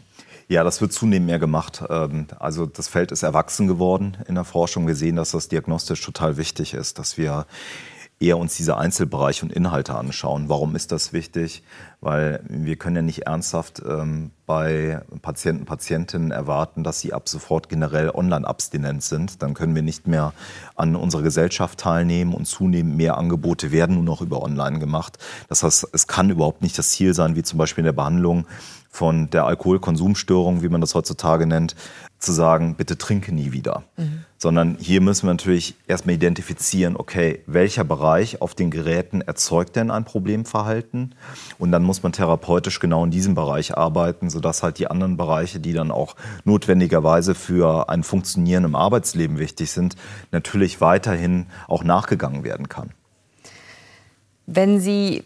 Ja, 0.47 0.63
das 0.63 0.79
wird 0.79 0.93
zunehmend 0.93 1.27
mehr 1.27 1.39
gemacht. 1.39 1.83
Ähm, 1.89 2.27
also 2.39 2.65
das 2.65 2.87
Feld 2.87 3.11
ist 3.11 3.23
erwachsen 3.23 3.67
geworden 3.67 4.17
in 4.27 4.35
der 4.35 4.43
Forschung. 4.43 4.87
Wir 4.87 4.95
sehen, 4.95 5.15
dass 5.15 5.31
das 5.31 5.47
diagnostisch 5.47 6.01
total 6.01 6.37
wichtig 6.37 6.73
ist, 6.73 6.99
dass 6.99 7.17
wir 7.17 7.45
eher 8.19 8.37
uns 8.37 8.55
diese 8.55 8.77
Einzelbereiche 8.77 9.45
und 9.45 9.51
Inhalte 9.51 9.95
anschauen. 9.95 10.47
Warum 10.47 10.75
ist 10.75 10.91
das 10.91 11.11
wichtig? 11.11 11.63
Weil 11.99 12.41
wir 12.47 12.77
können 12.77 12.95
ja 12.95 13.01
nicht 13.01 13.23
ernsthaft 13.23 13.81
ähm, 13.85 14.31
bei 14.45 15.01
Patienten, 15.21 15.65
Patientinnen 15.65 16.31
erwarten, 16.31 16.83
dass 16.83 17.01
sie 17.01 17.13
ab 17.13 17.27
sofort 17.27 17.67
generell 17.67 18.09
online 18.09 18.47
abstinent 18.47 19.03
sind. 19.03 19.41
Dann 19.41 19.53
können 19.53 19.75
wir 19.75 19.81
nicht 19.81 20.07
mehr 20.07 20.33
an 20.75 20.95
unserer 20.95 21.23
Gesellschaft 21.23 21.79
teilnehmen 21.79 22.33
und 22.33 22.45
zunehmend 22.45 22.95
mehr 22.95 23.17
Angebote 23.17 23.71
werden 23.71 23.95
nur 23.95 24.03
noch 24.03 24.21
über 24.21 24.41
online 24.41 24.79
gemacht. 24.79 25.17
Das 25.49 25.63
heißt, 25.63 25.89
es 25.91 26.07
kann 26.07 26.29
überhaupt 26.29 26.61
nicht 26.61 26.77
das 26.77 26.91
Ziel 26.91 27.13
sein, 27.13 27.35
wie 27.35 27.43
zum 27.43 27.57
Beispiel 27.57 27.81
in 27.81 27.85
der 27.85 27.93
Behandlung 27.93 28.45
von 28.89 29.29
der 29.29 29.45
Alkoholkonsumstörung, 29.45 30.61
wie 30.61 30.69
man 30.69 30.79
das 30.79 30.95
heutzutage 30.95 31.45
nennt, 31.45 31.75
zu 32.25 32.31
sagen, 32.31 32.75
bitte 32.75 32.97
trinke 32.97 33.33
nie 33.33 33.51
wieder. 33.51 33.83
Mhm. 33.97 34.25
Sondern 34.37 34.77
hier 34.79 34.99
müssen 34.99 35.27
wir 35.27 35.33
natürlich 35.33 35.75
erstmal 35.87 36.15
identifizieren, 36.15 36.97
okay, 36.97 37.41
welcher 37.45 37.83
Bereich 37.83 38.41
auf 38.41 38.53
den 38.55 38.71
Geräten 38.71 39.21
erzeugt 39.21 39.75
denn 39.75 39.91
ein 39.91 40.03
Problemverhalten? 40.03 41.15
Und 41.57 41.71
dann 41.71 41.83
muss 41.83 42.03
man 42.03 42.11
therapeutisch 42.11 42.79
genau 42.79 43.05
in 43.05 43.11
diesem 43.11 43.35
Bereich 43.35 43.77
arbeiten, 43.77 44.29
sodass 44.29 44.63
halt 44.63 44.79
die 44.79 44.87
anderen 44.87 45.17
Bereiche, 45.17 45.59
die 45.59 45.73
dann 45.73 45.91
auch 45.91 46.15
notwendigerweise 46.43 47.35
für 47.35 47.89
ein 47.89 48.03
Funktionieren 48.03 48.65
im 48.65 48.75
Arbeitsleben 48.75 49.39
wichtig 49.39 49.71
sind, 49.71 49.95
natürlich 50.31 50.81
weiterhin 50.81 51.45
auch 51.67 51.83
nachgegangen 51.83 52.43
werden 52.43 52.67
kann. 52.67 52.91
Wenn 54.47 54.79
Sie 54.79 55.23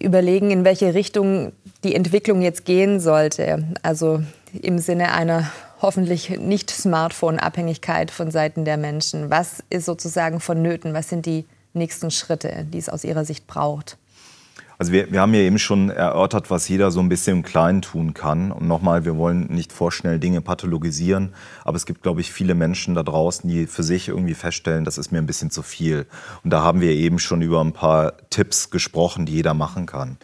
überlegen, 0.00 0.50
in 0.50 0.64
welche 0.64 0.94
Richtung 0.94 1.52
die 1.84 1.94
Entwicklung 1.94 2.42
jetzt 2.42 2.64
gehen 2.64 3.00
sollte. 3.00 3.64
Also 3.82 4.22
im 4.52 4.78
Sinne 4.78 5.12
einer 5.12 5.50
hoffentlich 5.80 6.30
nicht 6.38 6.70
Smartphone-Abhängigkeit 6.70 8.10
von 8.10 8.30
Seiten 8.30 8.64
der 8.64 8.76
Menschen. 8.76 9.30
Was 9.30 9.62
ist 9.70 9.84
sozusagen 9.84 10.40
vonnöten? 10.40 10.94
Was 10.94 11.08
sind 11.08 11.26
die 11.26 11.44
nächsten 11.74 12.10
Schritte, 12.10 12.66
die 12.72 12.78
es 12.78 12.88
aus 12.88 13.04
Ihrer 13.04 13.24
Sicht 13.24 13.46
braucht? 13.46 13.98
Also 14.78 14.92
wir, 14.92 15.10
wir 15.10 15.20
haben 15.22 15.32
ja 15.32 15.40
eben 15.40 15.58
schon 15.58 15.88
erörtert, 15.88 16.50
was 16.50 16.68
jeder 16.68 16.90
so 16.90 17.00
ein 17.00 17.08
bisschen 17.08 17.38
im 17.38 17.42
Kleinen 17.42 17.80
tun 17.80 18.12
kann. 18.12 18.52
Und 18.52 18.68
nochmal, 18.68 19.04
wir 19.04 19.16
wollen 19.16 19.46
nicht 19.46 19.72
vorschnell 19.72 20.18
Dinge 20.18 20.42
pathologisieren, 20.42 21.34
aber 21.64 21.76
es 21.76 21.86
gibt, 21.86 22.02
glaube 22.02 22.20
ich, 22.20 22.30
viele 22.30 22.54
Menschen 22.54 22.94
da 22.94 23.02
draußen, 23.02 23.48
die 23.48 23.66
für 23.66 23.82
sich 23.82 24.08
irgendwie 24.08 24.34
feststellen, 24.34 24.84
das 24.84 24.98
ist 24.98 25.12
mir 25.12 25.18
ein 25.18 25.26
bisschen 25.26 25.50
zu 25.50 25.62
viel. 25.62 26.06
Und 26.44 26.50
da 26.50 26.62
haben 26.62 26.80
wir 26.80 26.90
eben 26.90 27.18
schon 27.18 27.40
über 27.40 27.62
ein 27.62 27.72
paar 27.72 28.14
Tipps 28.28 28.70
gesprochen, 28.70 29.24
die 29.24 29.34
jeder 29.34 29.54
machen 29.54 29.86
kann. 29.86 30.18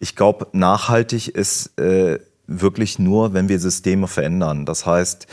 Ich 0.00 0.16
glaube, 0.16 0.48
nachhaltig 0.52 1.28
ist 1.28 1.78
äh, 1.78 2.18
wirklich 2.46 2.98
nur, 2.98 3.32
wenn 3.32 3.48
wir 3.48 3.58
Systeme 3.58 4.08
verändern. 4.08 4.66
Das 4.66 4.86
heißt, 4.86 5.26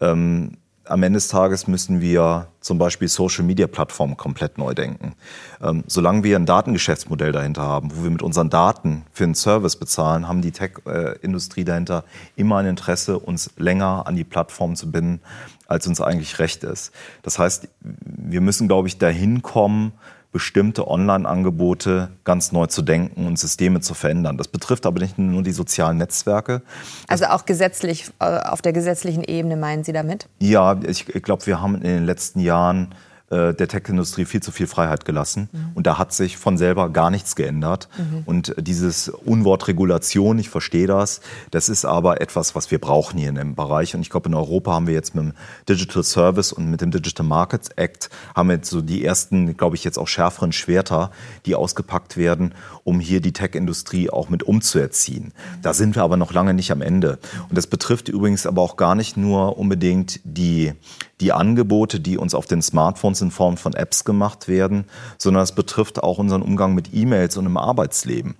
ähm, 0.00 0.56
am 0.90 1.02
Ende 1.04 1.18
des 1.18 1.28
Tages 1.28 1.68
müssen 1.68 2.00
wir 2.00 2.48
zum 2.60 2.78
Beispiel 2.78 3.06
Social-Media-Plattformen 3.06 4.16
komplett 4.16 4.58
neu 4.58 4.74
denken. 4.74 5.14
Ähm, 5.62 5.84
solange 5.86 6.24
wir 6.24 6.36
ein 6.36 6.46
Datengeschäftsmodell 6.46 7.32
dahinter 7.32 7.62
haben, 7.62 7.92
wo 7.94 8.02
wir 8.02 8.10
mit 8.10 8.22
unseren 8.22 8.50
Daten 8.50 9.04
für 9.12 9.24
einen 9.24 9.36
Service 9.36 9.76
bezahlen, 9.76 10.26
haben 10.26 10.42
die 10.42 10.50
Tech-Industrie 10.50 11.64
dahinter 11.64 12.04
immer 12.34 12.58
ein 12.58 12.66
Interesse, 12.66 13.18
uns 13.18 13.50
länger 13.56 14.06
an 14.06 14.16
die 14.16 14.24
Plattform 14.24 14.74
zu 14.74 14.90
binden, 14.90 15.20
als 15.68 15.86
uns 15.86 16.00
eigentlich 16.00 16.40
recht 16.40 16.64
ist. 16.64 16.92
Das 17.22 17.38
heißt, 17.38 17.68
wir 17.80 18.40
müssen, 18.40 18.66
glaube 18.66 18.88
ich, 18.88 18.98
dahin 18.98 19.42
kommen, 19.42 19.92
bestimmte 20.32 20.86
Online-Angebote 20.86 22.10
ganz 22.24 22.52
neu 22.52 22.66
zu 22.66 22.82
denken 22.82 23.26
und 23.26 23.38
Systeme 23.38 23.80
zu 23.80 23.94
verändern. 23.94 24.36
Das 24.36 24.48
betrifft 24.48 24.86
aber 24.86 25.00
nicht 25.00 25.18
nur 25.18 25.42
die 25.42 25.52
sozialen 25.52 25.98
Netzwerke. 25.98 26.62
Also 27.08 27.26
auch 27.26 27.46
gesetzlich, 27.46 28.10
äh, 28.20 28.24
auf 28.24 28.62
der 28.62 28.72
gesetzlichen 28.72 29.24
Ebene 29.24 29.56
meinen 29.56 29.82
Sie 29.82 29.92
damit? 29.92 30.28
Ja, 30.38 30.78
ich, 30.86 31.06
glaube, 31.06 31.46
wir 31.46 31.60
haben 31.60 31.76
in 31.76 31.82
den 31.82 32.06
letzten 32.06 32.40
Jahren 32.40 32.94
der 33.30 33.56
Tech-Industrie 33.56 34.24
viel 34.24 34.42
zu 34.42 34.50
viel 34.50 34.66
Freiheit 34.66 35.04
gelassen. 35.04 35.48
Mhm. 35.52 35.70
Und 35.74 35.86
da 35.86 35.98
hat 35.98 36.12
sich 36.12 36.36
von 36.36 36.58
selber 36.58 36.90
gar 36.90 37.10
nichts 37.10 37.36
geändert. 37.36 37.88
Mhm. 37.96 38.22
Und 38.26 38.54
dieses 38.58 39.08
Unwort 39.08 39.68
Regulation, 39.68 40.38
ich 40.40 40.50
verstehe 40.50 40.88
das, 40.88 41.20
das 41.52 41.68
ist 41.68 41.84
aber 41.84 42.20
etwas, 42.20 42.56
was 42.56 42.72
wir 42.72 42.80
brauchen 42.80 43.18
hier 43.18 43.28
in 43.28 43.36
dem 43.36 43.54
Bereich. 43.54 43.94
Und 43.94 44.00
ich 44.00 44.10
glaube, 44.10 44.28
in 44.28 44.34
Europa 44.34 44.72
haben 44.72 44.88
wir 44.88 44.94
jetzt 44.94 45.14
mit 45.14 45.24
dem 45.24 45.32
Digital 45.68 46.02
Service 46.02 46.52
und 46.52 46.70
mit 46.70 46.80
dem 46.80 46.90
Digital 46.90 47.24
Markets 47.24 47.68
Act 47.76 48.10
haben 48.34 48.48
wir 48.48 48.56
jetzt 48.56 48.70
so 48.70 48.80
die 48.80 49.04
ersten, 49.04 49.56
glaube 49.56 49.76
ich, 49.76 49.84
jetzt 49.84 49.98
auch 49.98 50.08
schärferen 50.08 50.50
Schwerter, 50.50 51.12
die 51.46 51.54
ausgepackt 51.54 52.16
werden, 52.16 52.54
um 52.82 52.98
hier 52.98 53.20
die 53.20 53.32
Tech-Industrie 53.32 54.10
auch 54.10 54.28
mit 54.28 54.42
umzuerziehen. 54.42 55.26
Mhm. 55.26 55.62
Da 55.62 55.72
sind 55.72 55.94
wir 55.94 56.02
aber 56.02 56.16
noch 56.16 56.32
lange 56.32 56.52
nicht 56.52 56.72
am 56.72 56.82
Ende. 56.82 57.20
Und 57.48 57.56
das 57.56 57.68
betrifft 57.68 58.08
übrigens 58.08 58.44
aber 58.44 58.60
auch 58.60 58.76
gar 58.76 58.96
nicht 58.96 59.16
nur 59.16 59.56
unbedingt 59.56 60.18
die, 60.24 60.72
die 61.20 61.32
Angebote, 61.32 62.00
die 62.00 62.18
uns 62.18 62.34
auf 62.34 62.46
den 62.46 62.62
Smartphones 62.62 63.20
in 63.20 63.30
Form 63.30 63.56
von 63.56 63.74
Apps 63.74 64.04
gemacht 64.04 64.48
werden, 64.48 64.84
sondern 65.18 65.42
es 65.42 65.52
betrifft 65.52 66.02
auch 66.02 66.18
unseren 66.18 66.42
Umgang 66.42 66.74
mit 66.74 66.94
E-Mails 66.94 67.36
und 67.36 67.46
im 67.46 67.56
Arbeitsleben. 67.56 68.34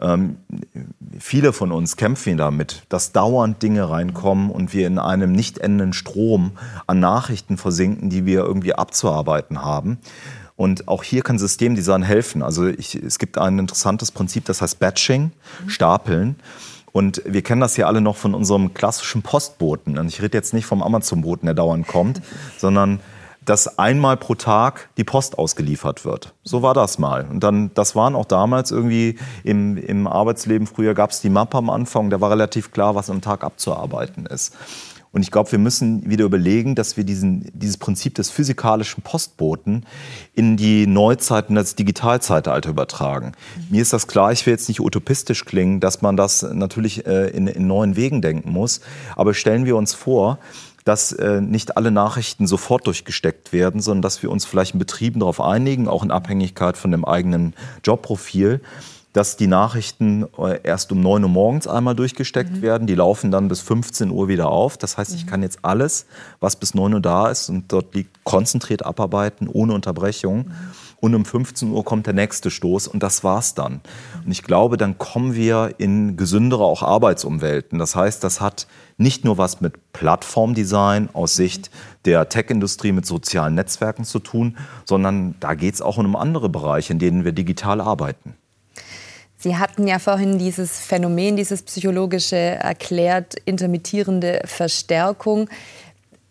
Ähm, 0.00 0.36
viele 1.18 1.52
von 1.52 1.72
uns 1.72 1.96
kämpfen 1.96 2.36
damit, 2.36 2.82
dass 2.88 3.12
dauernd 3.12 3.62
Dinge 3.62 3.88
reinkommen 3.88 4.50
und 4.50 4.74
wir 4.74 4.86
in 4.86 4.98
einem 4.98 5.32
nicht 5.32 5.58
endenden 5.58 5.94
Strom 5.94 6.52
an 6.86 7.00
Nachrichten 7.00 7.56
versinken, 7.56 8.10
die 8.10 8.26
wir 8.26 8.40
irgendwie 8.40 8.74
abzuarbeiten 8.74 9.62
haben. 9.62 9.98
Und 10.56 10.88
auch 10.88 11.02
hier 11.02 11.22
kann 11.22 11.38
Systemdesign 11.38 12.02
helfen. 12.02 12.42
Also 12.42 12.66
ich, 12.66 12.94
es 12.94 13.18
gibt 13.18 13.36
ein 13.38 13.58
interessantes 13.58 14.10
Prinzip, 14.10 14.46
das 14.46 14.62
heißt 14.62 14.78
Batching, 14.78 15.32
mhm. 15.64 15.68
Stapeln. 15.68 16.36
Und 16.96 17.20
wir 17.26 17.42
kennen 17.42 17.60
das 17.60 17.76
ja 17.76 17.88
alle 17.88 18.00
noch 18.00 18.16
von 18.16 18.32
unserem 18.32 18.72
klassischen 18.72 19.20
Postboten. 19.20 19.98
Und 19.98 20.08
ich 20.08 20.22
rede 20.22 20.38
jetzt 20.38 20.54
nicht 20.54 20.64
vom 20.64 20.82
Amazon-Boten, 20.82 21.44
der 21.44 21.54
dauernd 21.54 21.86
kommt, 21.86 22.22
sondern 22.56 23.00
dass 23.44 23.78
einmal 23.78 24.16
pro 24.16 24.34
Tag 24.34 24.88
die 24.96 25.04
Post 25.04 25.36
ausgeliefert 25.36 26.06
wird. 26.06 26.32
So 26.42 26.62
war 26.62 26.72
das 26.72 26.98
mal. 26.98 27.26
Und 27.30 27.40
dann, 27.44 27.70
das 27.74 27.96
waren 27.96 28.14
auch 28.14 28.24
damals 28.24 28.70
irgendwie 28.70 29.18
im, 29.44 29.76
im 29.76 30.06
Arbeitsleben, 30.06 30.66
früher 30.66 30.94
gab 30.94 31.10
es 31.10 31.20
die 31.20 31.28
Mappe 31.28 31.58
am 31.58 31.68
Anfang, 31.68 32.08
da 32.08 32.22
war 32.22 32.30
relativ 32.30 32.72
klar, 32.72 32.94
was 32.94 33.10
am 33.10 33.20
Tag 33.20 33.44
abzuarbeiten 33.44 34.24
ist. 34.24 34.56
Und 35.16 35.22
ich 35.22 35.30
glaube, 35.30 35.50
wir 35.50 35.58
müssen 35.58 36.10
wieder 36.10 36.26
überlegen, 36.26 36.74
dass 36.74 36.98
wir 36.98 37.04
diesen, 37.04 37.50
dieses 37.54 37.78
Prinzip 37.78 38.16
des 38.16 38.28
physikalischen 38.28 39.02
Postboten 39.02 39.86
in 40.34 40.58
die 40.58 40.86
Neuzeit 40.86 41.48
und 41.48 41.54
das 41.54 41.74
Digitalzeitalter 41.74 42.68
übertragen. 42.68 43.32
Mir 43.70 43.80
ist 43.80 43.94
das 43.94 44.08
klar, 44.08 44.30
ich 44.32 44.44
will 44.44 44.52
jetzt 44.52 44.68
nicht 44.68 44.80
utopistisch 44.80 45.46
klingen, 45.46 45.80
dass 45.80 46.02
man 46.02 46.18
das 46.18 46.42
natürlich 46.42 47.06
äh, 47.06 47.28
in, 47.28 47.46
in 47.46 47.66
neuen 47.66 47.96
Wegen 47.96 48.20
denken 48.20 48.52
muss. 48.52 48.82
Aber 49.16 49.32
stellen 49.32 49.64
wir 49.64 49.76
uns 49.76 49.94
vor, 49.94 50.38
dass 50.84 51.12
äh, 51.12 51.40
nicht 51.40 51.78
alle 51.78 51.90
Nachrichten 51.90 52.46
sofort 52.46 52.86
durchgesteckt 52.86 53.54
werden, 53.54 53.80
sondern 53.80 54.02
dass 54.02 54.22
wir 54.22 54.30
uns 54.30 54.44
vielleicht 54.44 54.74
in 54.74 54.78
Betrieben 54.78 55.20
darauf 55.20 55.40
einigen, 55.40 55.88
auch 55.88 56.02
in 56.02 56.10
Abhängigkeit 56.10 56.76
von 56.76 56.90
dem 56.90 57.06
eigenen 57.06 57.54
Jobprofil, 57.82 58.60
dass 59.16 59.38
die 59.38 59.46
Nachrichten 59.46 60.26
äh, 60.36 60.60
erst 60.62 60.92
um 60.92 61.00
9 61.00 61.22
Uhr 61.22 61.30
morgens 61.30 61.66
einmal 61.66 61.96
durchgesteckt 61.96 62.56
mhm. 62.56 62.62
werden. 62.62 62.86
Die 62.86 62.94
laufen 62.94 63.30
dann 63.30 63.48
bis 63.48 63.62
15 63.62 64.10
Uhr 64.10 64.28
wieder 64.28 64.50
auf. 64.50 64.76
Das 64.76 64.98
heißt, 64.98 65.14
ich 65.14 65.24
mhm. 65.24 65.30
kann 65.30 65.42
jetzt 65.42 65.60
alles, 65.62 66.04
was 66.38 66.56
bis 66.56 66.74
9 66.74 66.92
Uhr 66.92 67.00
da 67.00 67.28
ist 67.30 67.48
und 67.48 67.72
dort 67.72 67.94
liegt, 67.94 68.24
konzentriert 68.24 68.84
abarbeiten, 68.84 69.48
ohne 69.48 69.72
Unterbrechung. 69.72 70.48
Mhm. 70.48 70.54
Und 70.98 71.14
um 71.14 71.24
15 71.24 71.70
Uhr 71.70 71.82
kommt 71.82 72.06
der 72.06 72.12
nächste 72.12 72.50
Stoß 72.50 72.88
und 72.88 73.02
das 73.02 73.24
war's 73.24 73.54
dann. 73.54 73.80
Und 74.24 74.32
ich 74.32 74.42
glaube, 74.42 74.76
dann 74.76 74.98
kommen 74.98 75.34
wir 75.34 75.76
in 75.78 76.18
gesündere 76.18 76.64
auch 76.64 76.82
Arbeitsumwelten. 76.82 77.78
Das 77.78 77.96
heißt, 77.96 78.22
das 78.22 78.42
hat 78.42 78.66
nicht 78.98 79.24
nur 79.24 79.38
was 79.38 79.62
mit 79.62 79.92
Plattformdesign 79.94 81.08
aus 81.14 81.36
Sicht 81.36 81.70
der 82.04 82.28
Tech-Industrie 82.28 82.92
mit 82.92 83.06
sozialen 83.06 83.54
Netzwerken 83.54 84.04
zu 84.04 84.18
tun, 84.18 84.58
sondern 84.84 85.36
da 85.40 85.54
geht 85.54 85.74
es 85.74 85.80
auch 85.80 85.96
um 85.96 86.16
andere 86.16 86.50
Bereiche, 86.50 86.92
in 86.92 86.98
denen 86.98 87.24
wir 87.24 87.32
digital 87.32 87.80
arbeiten. 87.80 88.34
Sie 89.38 89.56
hatten 89.56 89.86
ja 89.86 89.98
vorhin 89.98 90.38
dieses 90.38 90.80
Phänomen, 90.80 91.36
dieses 91.36 91.62
psychologische 91.62 92.36
erklärt, 92.36 93.34
intermittierende 93.44 94.40
Verstärkung. 94.44 95.48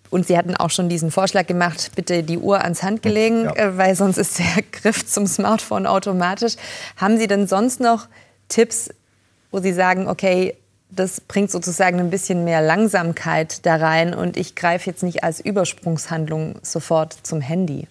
Und 0.09 0.27
Sie 0.27 0.37
hatten 0.37 0.55
auch 0.55 0.69
schon 0.69 0.89
diesen 0.89 1.11
Vorschlag 1.11 1.45
gemacht, 1.45 1.91
bitte 1.95 2.23
die 2.23 2.37
Uhr 2.37 2.63
ans 2.63 2.83
Handgelenk, 2.83 3.45
ja. 3.45 3.55
Äh, 3.55 3.77
weil 3.77 3.95
sonst 3.95 4.17
ist 4.17 4.39
der 4.39 4.63
Griff 4.71 5.05
zum 5.05 5.27
Smartphone 5.27 5.85
automatisch. 5.85 6.55
Haben 6.97 7.17
Sie 7.17 7.27
denn 7.27 7.47
sonst 7.47 7.79
noch 7.79 8.07
Tipps, 8.47 8.89
wo 9.51 9.59
Sie 9.59 9.73
sagen, 9.73 10.07
okay, 10.07 10.55
das 10.89 11.19
bringt 11.19 11.51
sozusagen 11.51 11.99
ein 11.99 12.09
bisschen 12.09 12.43
mehr 12.43 12.61
Langsamkeit 12.61 13.65
da 13.65 13.75
rein 13.75 14.13
und 14.13 14.37
ich 14.37 14.55
greife 14.55 14.89
jetzt 14.89 15.03
nicht 15.03 15.23
als 15.23 15.39
Übersprungshandlung 15.39 16.55
sofort 16.61 17.13
zum 17.23 17.41
Handy? 17.41 17.87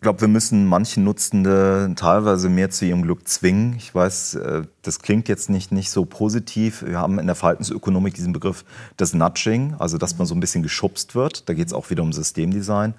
Ich 0.00 0.02
glaube, 0.02 0.22
wir 0.22 0.28
müssen 0.28 0.64
manche 0.64 0.98
Nutzende 0.98 1.92
teilweise 1.94 2.48
mehr 2.48 2.70
zu 2.70 2.86
ihrem 2.86 3.02
Glück 3.02 3.28
zwingen. 3.28 3.74
Ich 3.76 3.94
weiß, 3.94 4.36
äh, 4.36 4.62
das 4.80 5.00
klingt 5.00 5.28
jetzt 5.28 5.50
nicht, 5.50 5.72
nicht 5.72 5.90
so 5.90 6.06
positiv. 6.06 6.82
Wir 6.86 6.98
haben 6.98 7.18
in 7.18 7.26
der 7.26 7.34
Verhaltensökonomik 7.34 8.14
diesen 8.14 8.32
Begriff 8.32 8.64
des 8.98 9.12
Nudging, 9.12 9.74
also 9.78 9.98
dass 9.98 10.16
man 10.16 10.26
so 10.26 10.34
ein 10.34 10.40
bisschen 10.40 10.62
geschubst 10.62 11.14
wird. 11.14 11.50
Da 11.50 11.52
geht 11.52 11.66
es 11.66 11.74
auch 11.74 11.90
wieder 11.90 12.02
um 12.02 12.14
Systemdesign. 12.14 12.94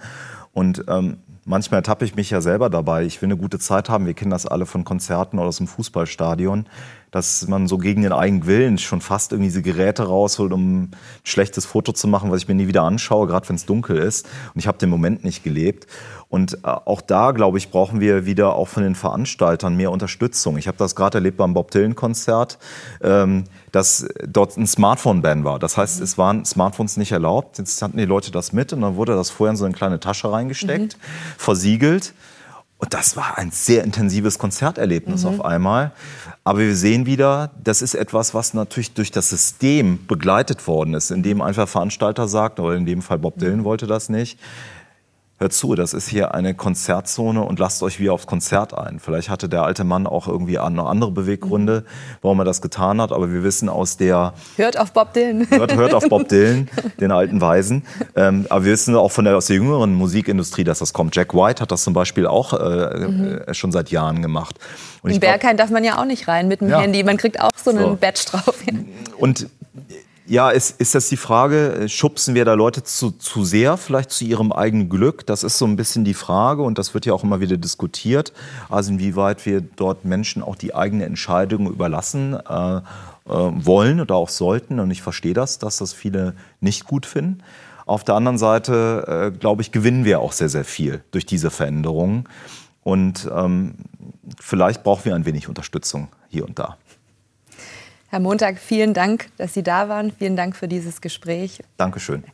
Und 0.53 0.85
ähm, 0.89 1.17
manchmal 1.43 1.79
ertappe 1.79 2.05
ich 2.05 2.13
mich 2.13 2.29
ja 2.29 2.39
selber 2.39 2.69
dabei. 2.69 3.03
Ich 3.03 3.19
will 3.19 3.29
eine 3.29 3.37
gute 3.37 3.57
Zeit 3.57 3.89
haben. 3.89 4.05
Wir 4.05 4.13
kennen 4.13 4.29
das 4.29 4.45
alle 4.45 4.67
von 4.67 4.83
Konzerten 4.83 5.39
oder 5.39 5.47
aus 5.47 5.57
dem 5.57 5.65
Fußballstadion 5.65 6.67
dass 7.11 7.45
man 7.47 7.67
so 7.67 7.77
gegen 7.77 8.01
den 8.01 8.13
eigenen 8.13 8.45
Willen 8.45 8.77
schon 8.77 9.01
fast 9.01 9.33
irgendwie 9.33 9.49
diese 9.49 9.61
Geräte 9.61 10.03
rausholt, 10.03 10.53
um 10.53 10.83
ein 10.83 10.91
schlechtes 11.23 11.65
Foto 11.65 11.91
zu 11.91 12.07
machen, 12.07 12.31
was 12.31 12.41
ich 12.41 12.47
mir 12.47 12.55
nie 12.55 12.67
wieder 12.67 12.83
anschaue, 12.83 13.27
gerade 13.27 13.47
wenn 13.49 13.57
es 13.57 13.65
dunkel 13.65 13.97
ist. 13.97 14.25
Und 14.53 14.59
ich 14.59 14.67
habe 14.67 14.77
den 14.77 14.89
Moment 14.89 15.25
nicht 15.25 15.43
gelebt. 15.43 15.87
Und 16.29 16.53
äh, 16.53 16.57
auch 16.63 17.01
da, 17.01 17.31
glaube 17.31 17.57
ich, 17.57 17.69
brauchen 17.69 17.99
wir 17.99 18.25
wieder 18.25 18.55
auch 18.55 18.69
von 18.69 18.83
den 18.83 18.95
Veranstaltern 18.95 19.75
mehr 19.75 19.91
Unterstützung. 19.91 20.57
Ich 20.57 20.67
habe 20.67 20.77
das 20.77 20.95
gerade 20.95 21.17
erlebt 21.17 21.35
beim 21.35 21.53
Bob 21.53 21.71
Dylan-Konzert, 21.71 22.57
ähm, 23.01 23.43
dass 23.73 24.07
dort 24.25 24.55
ein 24.55 24.65
Smartphone-Ban 24.65 25.43
war. 25.43 25.59
Das 25.59 25.75
heißt, 25.75 25.99
es 25.99 26.17
waren 26.17 26.45
Smartphones 26.45 26.95
nicht 26.95 27.11
erlaubt. 27.11 27.57
Jetzt 27.57 27.81
hatten 27.81 27.97
die 27.97 28.05
Leute 28.05 28.31
das 28.31 28.53
mit 28.53 28.71
und 28.71 28.79
dann 28.79 28.95
wurde 28.95 29.15
das 29.15 29.29
vorher 29.29 29.51
in 29.51 29.57
so 29.57 29.65
eine 29.65 29.73
kleine 29.73 29.99
Tasche 29.99 30.31
reingesteckt, 30.31 30.97
mhm. 30.97 31.37
versiegelt. 31.37 32.13
Und 32.81 32.95
das 32.95 33.15
war 33.15 33.37
ein 33.37 33.51
sehr 33.51 33.83
intensives 33.83 34.39
Konzerterlebnis 34.39 35.23
mhm. 35.23 35.29
auf 35.29 35.45
einmal. 35.45 35.91
Aber 36.43 36.59
wir 36.59 36.75
sehen 36.75 37.05
wieder, 37.05 37.51
das 37.63 37.83
ist 37.83 37.93
etwas, 37.93 38.33
was 38.33 38.55
natürlich 38.55 38.93
durch 38.93 39.11
das 39.11 39.29
System 39.29 40.07
begleitet 40.07 40.65
worden 40.65 40.95
ist, 40.95 41.11
indem 41.11 41.41
einfach 41.41 41.69
Veranstalter 41.69 42.27
sagt, 42.27 42.59
oder 42.59 42.75
in 42.75 42.87
dem 42.87 43.03
Fall 43.03 43.19
Bob 43.19 43.37
Dylan 43.37 43.63
wollte 43.63 43.85
das 43.85 44.09
nicht, 44.09 44.39
hört 45.41 45.53
zu, 45.53 45.75
das 45.75 45.93
ist 45.93 46.07
hier 46.07 46.33
eine 46.33 46.53
Konzertzone 46.53 47.41
und 47.41 47.59
lasst 47.59 47.83
euch 47.83 47.99
wieder 47.99 48.13
aufs 48.13 48.27
Konzert 48.27 48.77
ein. 48.77 48.99
Vielleicht 48.99 49.29
hatte 49.29 49.49
der 49.49 49.63
alte 49.63 49.83
Mann 49.83 50.07
auch 50.07 50.27
irgendwie 50.27 50.57
andere 50.59 51.11
Beweggründe, 51.11 51.83
warum 52.21 52.39
er 52.39 52.45
das 52.45 52.61
getan 52.61 53.01
hat, 53.01 53.11
aber 53.11 53.33
wir 53.33 53.43
wissen 53.43 53.67
aus 53.67 53.97
der... 53.97 54.33
Hört 54.55 54.79
auf 54.79 54.93
Bob 54.93 55.13
Dylan. 55.13 55.47
Hört, 55.49 55.75
hört 55.75 55.93
auf 55.93 56.07
Bob 56.07 56.29
Dylan, 56.29 56.69
den 56.99 57.11
alten 57.11 57.41
Weisen. 57.41 57.83
Ähm, 58.15 58.45
aber 58.49 58.65
wir 58.65 58.71
wissen 58.71 58.95
auch 58.95 59.11
von 59.11 59.25
der, 59.25 59.35
aus 59.35 59.47
der 59.47 59.57
jüngeren 59.57 59.93
Musikindustrie, 59.95 60.63
dass 60.63 60.79
das 60.79 60.93
kommt. 60.93 61.15
Jack 61.15 61.33
White 61.33 61.61
hat 61.61 61.71
das 61.71 61.83
zum 61.83 61.93
Beispiel 61.93 62.27
auch 62.27 62.53
äh, 62.53 63.07
mhm. 63.07 63.41
äh, 63.47 63.53
schon 63.53 63.71
seit 63.71 63.89
Jahren 63.89 64.21
gemacht. 64.21 64.57
Und 65.01 65.09
In 65.11 65.19
Berghain 65.19 65.57
darf 65.57 65.71
man 65.71 65.83
ja 65.83 65.99
auch 65.99 66.05
nicht 66.05 66.27
rein 66.27 66.47
mit 66.47 66.61
dem 66.61 66.69
ja. 66.69 66.79
Handy. 66.79 67.03
Man 67.03 67.17
kriegt 67.17 67.41
auch 67.41 67.49
so 67.55 67.71
einen 67.71 67.79
so. 67.79 67.97
Badge 67.99 68.21
drauf. 68.27 68.55
Und 69.17 69.47
ja, 70.31 70.49
ist, 70.49 70.79
ist 70.79 70.95
das 70.95 71.09
die 71.09 71.17
Frage, 71.17 71.73
äh, 71.73 71.89
schubsen 71.89 72.35
wir 72.35 72.45
da 72.45 72.53
Leute 72.53 72.83
zu, 72.83 73.11
zu 73.11 73.43
sehr, 73.43 73.75
vielleicht 73.75 74.11
zu 74.11 74.23
ihrem 74.23 74.53
eigenen 74.53 74.87
Glück? 74.87 75.25
Das 75.25 75.43
ist 75.43 75.57
so 75.57 75.65
ein 75.65 75.75
bisschen 75.75 76.05
die 76.05 76.13
Frage 76.13 76.61
und 76.61 76.77
das 76.77 76.93
wird 76.93 77.05
ja 77.05 77.11
auch 77.11 77.25
immer 77.25 77.41
wieder 77.41 77.57
diskutiert. 77.57 78.31
Also 78.69 78.93
inwieweit 78.93 79.45
wir 79.45 79.59
dort 79.59 80.05
Menschen 80.05 80.41
auch 80.41 80.55
die 80.55 80.73
eigene 80.73 81.03
Entscheidung 81.03 81.67
überlassen 81.67 82.33
äh, 82.33 82.77
äh, 82.77 82.81
wollen 83.25 83.99
oder 83.99 84.15
auch 84.15 84.29
sollten. 84.29 84.79
Und 84.79 84.89
ich 84.89 85.01
verstehe 85.01 85.33
das, 85.33 85.59
dass 85.59 85.79
das 85.79 85.91
viele 85.91 86.33
nicht 86.61 86.85
gut 86.85 87.05
finden. 87.05 87.43
Auf 87.85 88.05
der 88.05 88.15
anderen 88.15 88.37
Seite, 88.37 89.33
äh, 89.33 89.37
glaube 89.37 89.63
ich, 89.63 89.73
gewinnen 89.73 90.05
wir 90.05 90.21
auch 90.21 90.31
sehr, 90.31 90.47
sehr 90.47 90.63
viel 90.63 91.03
durch 91.11 91.25
diese 91.25 91.51
Veränderungen. 91.51 92.23
Und 92.83 93.29
ähm, 93.35 93.73
vielleicht 94.39 94.83
brauchen 94.83 95.03
wir 95.03 95.15
ein 95.15 95.25
wenig 95.25 95.49
Unterstützung 95.49 96.07
hier 96.29 96.47
und 96.47 96.57
da. 96.57 96.77
Herr 98.11 98.19
Montag, 98.19 98.59
vielen 98.59 98.93
Dank, 98.93 99.29
dass 99.37 99.53
Sie 99.53 99.63
da 99.63 99.87
waren. 99.87 100.11
Vielen 100.11 100.35
Dank 100.35 100.57
für 100.57 100.67
dieses 100.67 100.99
Gespräch. 100.99 101.61
Dankeschön. 101.77 102.25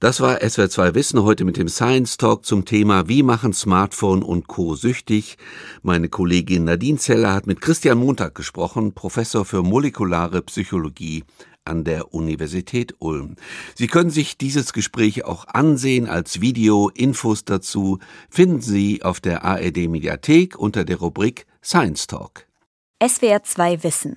Das 0.00 0.22
war 0.22 0.38
SWR2 0.38 0.94
Wissen 0.94 1.22
heute 1.22 1.44
mit 1.44 1.58
dem 1.58 1.68
Science 1.68 2.16
Talk 2.16 2.46
zum 2.46 2.64
Thema 2.64 3.06
Wie 3.06 3.22
machen 3.22 3.52
Smartphone 3.52 4.22
und 4.22 4.48
Co. 4.48 4.74
süchtig? 4.74 5.36
Meine 5.82 6.08
Kollegin 6.08 6.64
Nadine 6.64 6.96
Zeller 6.96 7.34
hat 7.34 7.46
mit 7.46 7.60
Christian 7.60 7.98
Montag 7.98 8.34
gesprochen, 8.34 8.94
Professor 8.94 9.44
für 9.44 9.62
molekulare 9.62 10.40
Psychologie 10.40 11.24
an 11.66 11.84
der 11.84 12.14
Universität 12.14 12.94
Ulm. 13.00 13.36
Sie 13.74 13.86
können 13.86 14.10
sich 14.10 14.38
dieses 14.38 14.72
Gespräch 14.72 15.26
auch 15.26 15.46
ansehen 15.46 16.08
als 16.08 16.40
Video. 16.40 16.88
Infos 16.88 17.44
dazu 17.44 17.98
finden 18.30 18.62
Sie 18.62 19.02
auf 19.02 19.20
der 19.20 19.44
ARD 19.44 19.88
Mediathek 19.90 20.58
unter 20.58 20.86
der 20.86 20.96
Rubrik 20.96 21.44
Science 21.62 22.06
Talk. 22.06 22.46
SWR2 23.02 23.82
Wissen. 23.82 24.16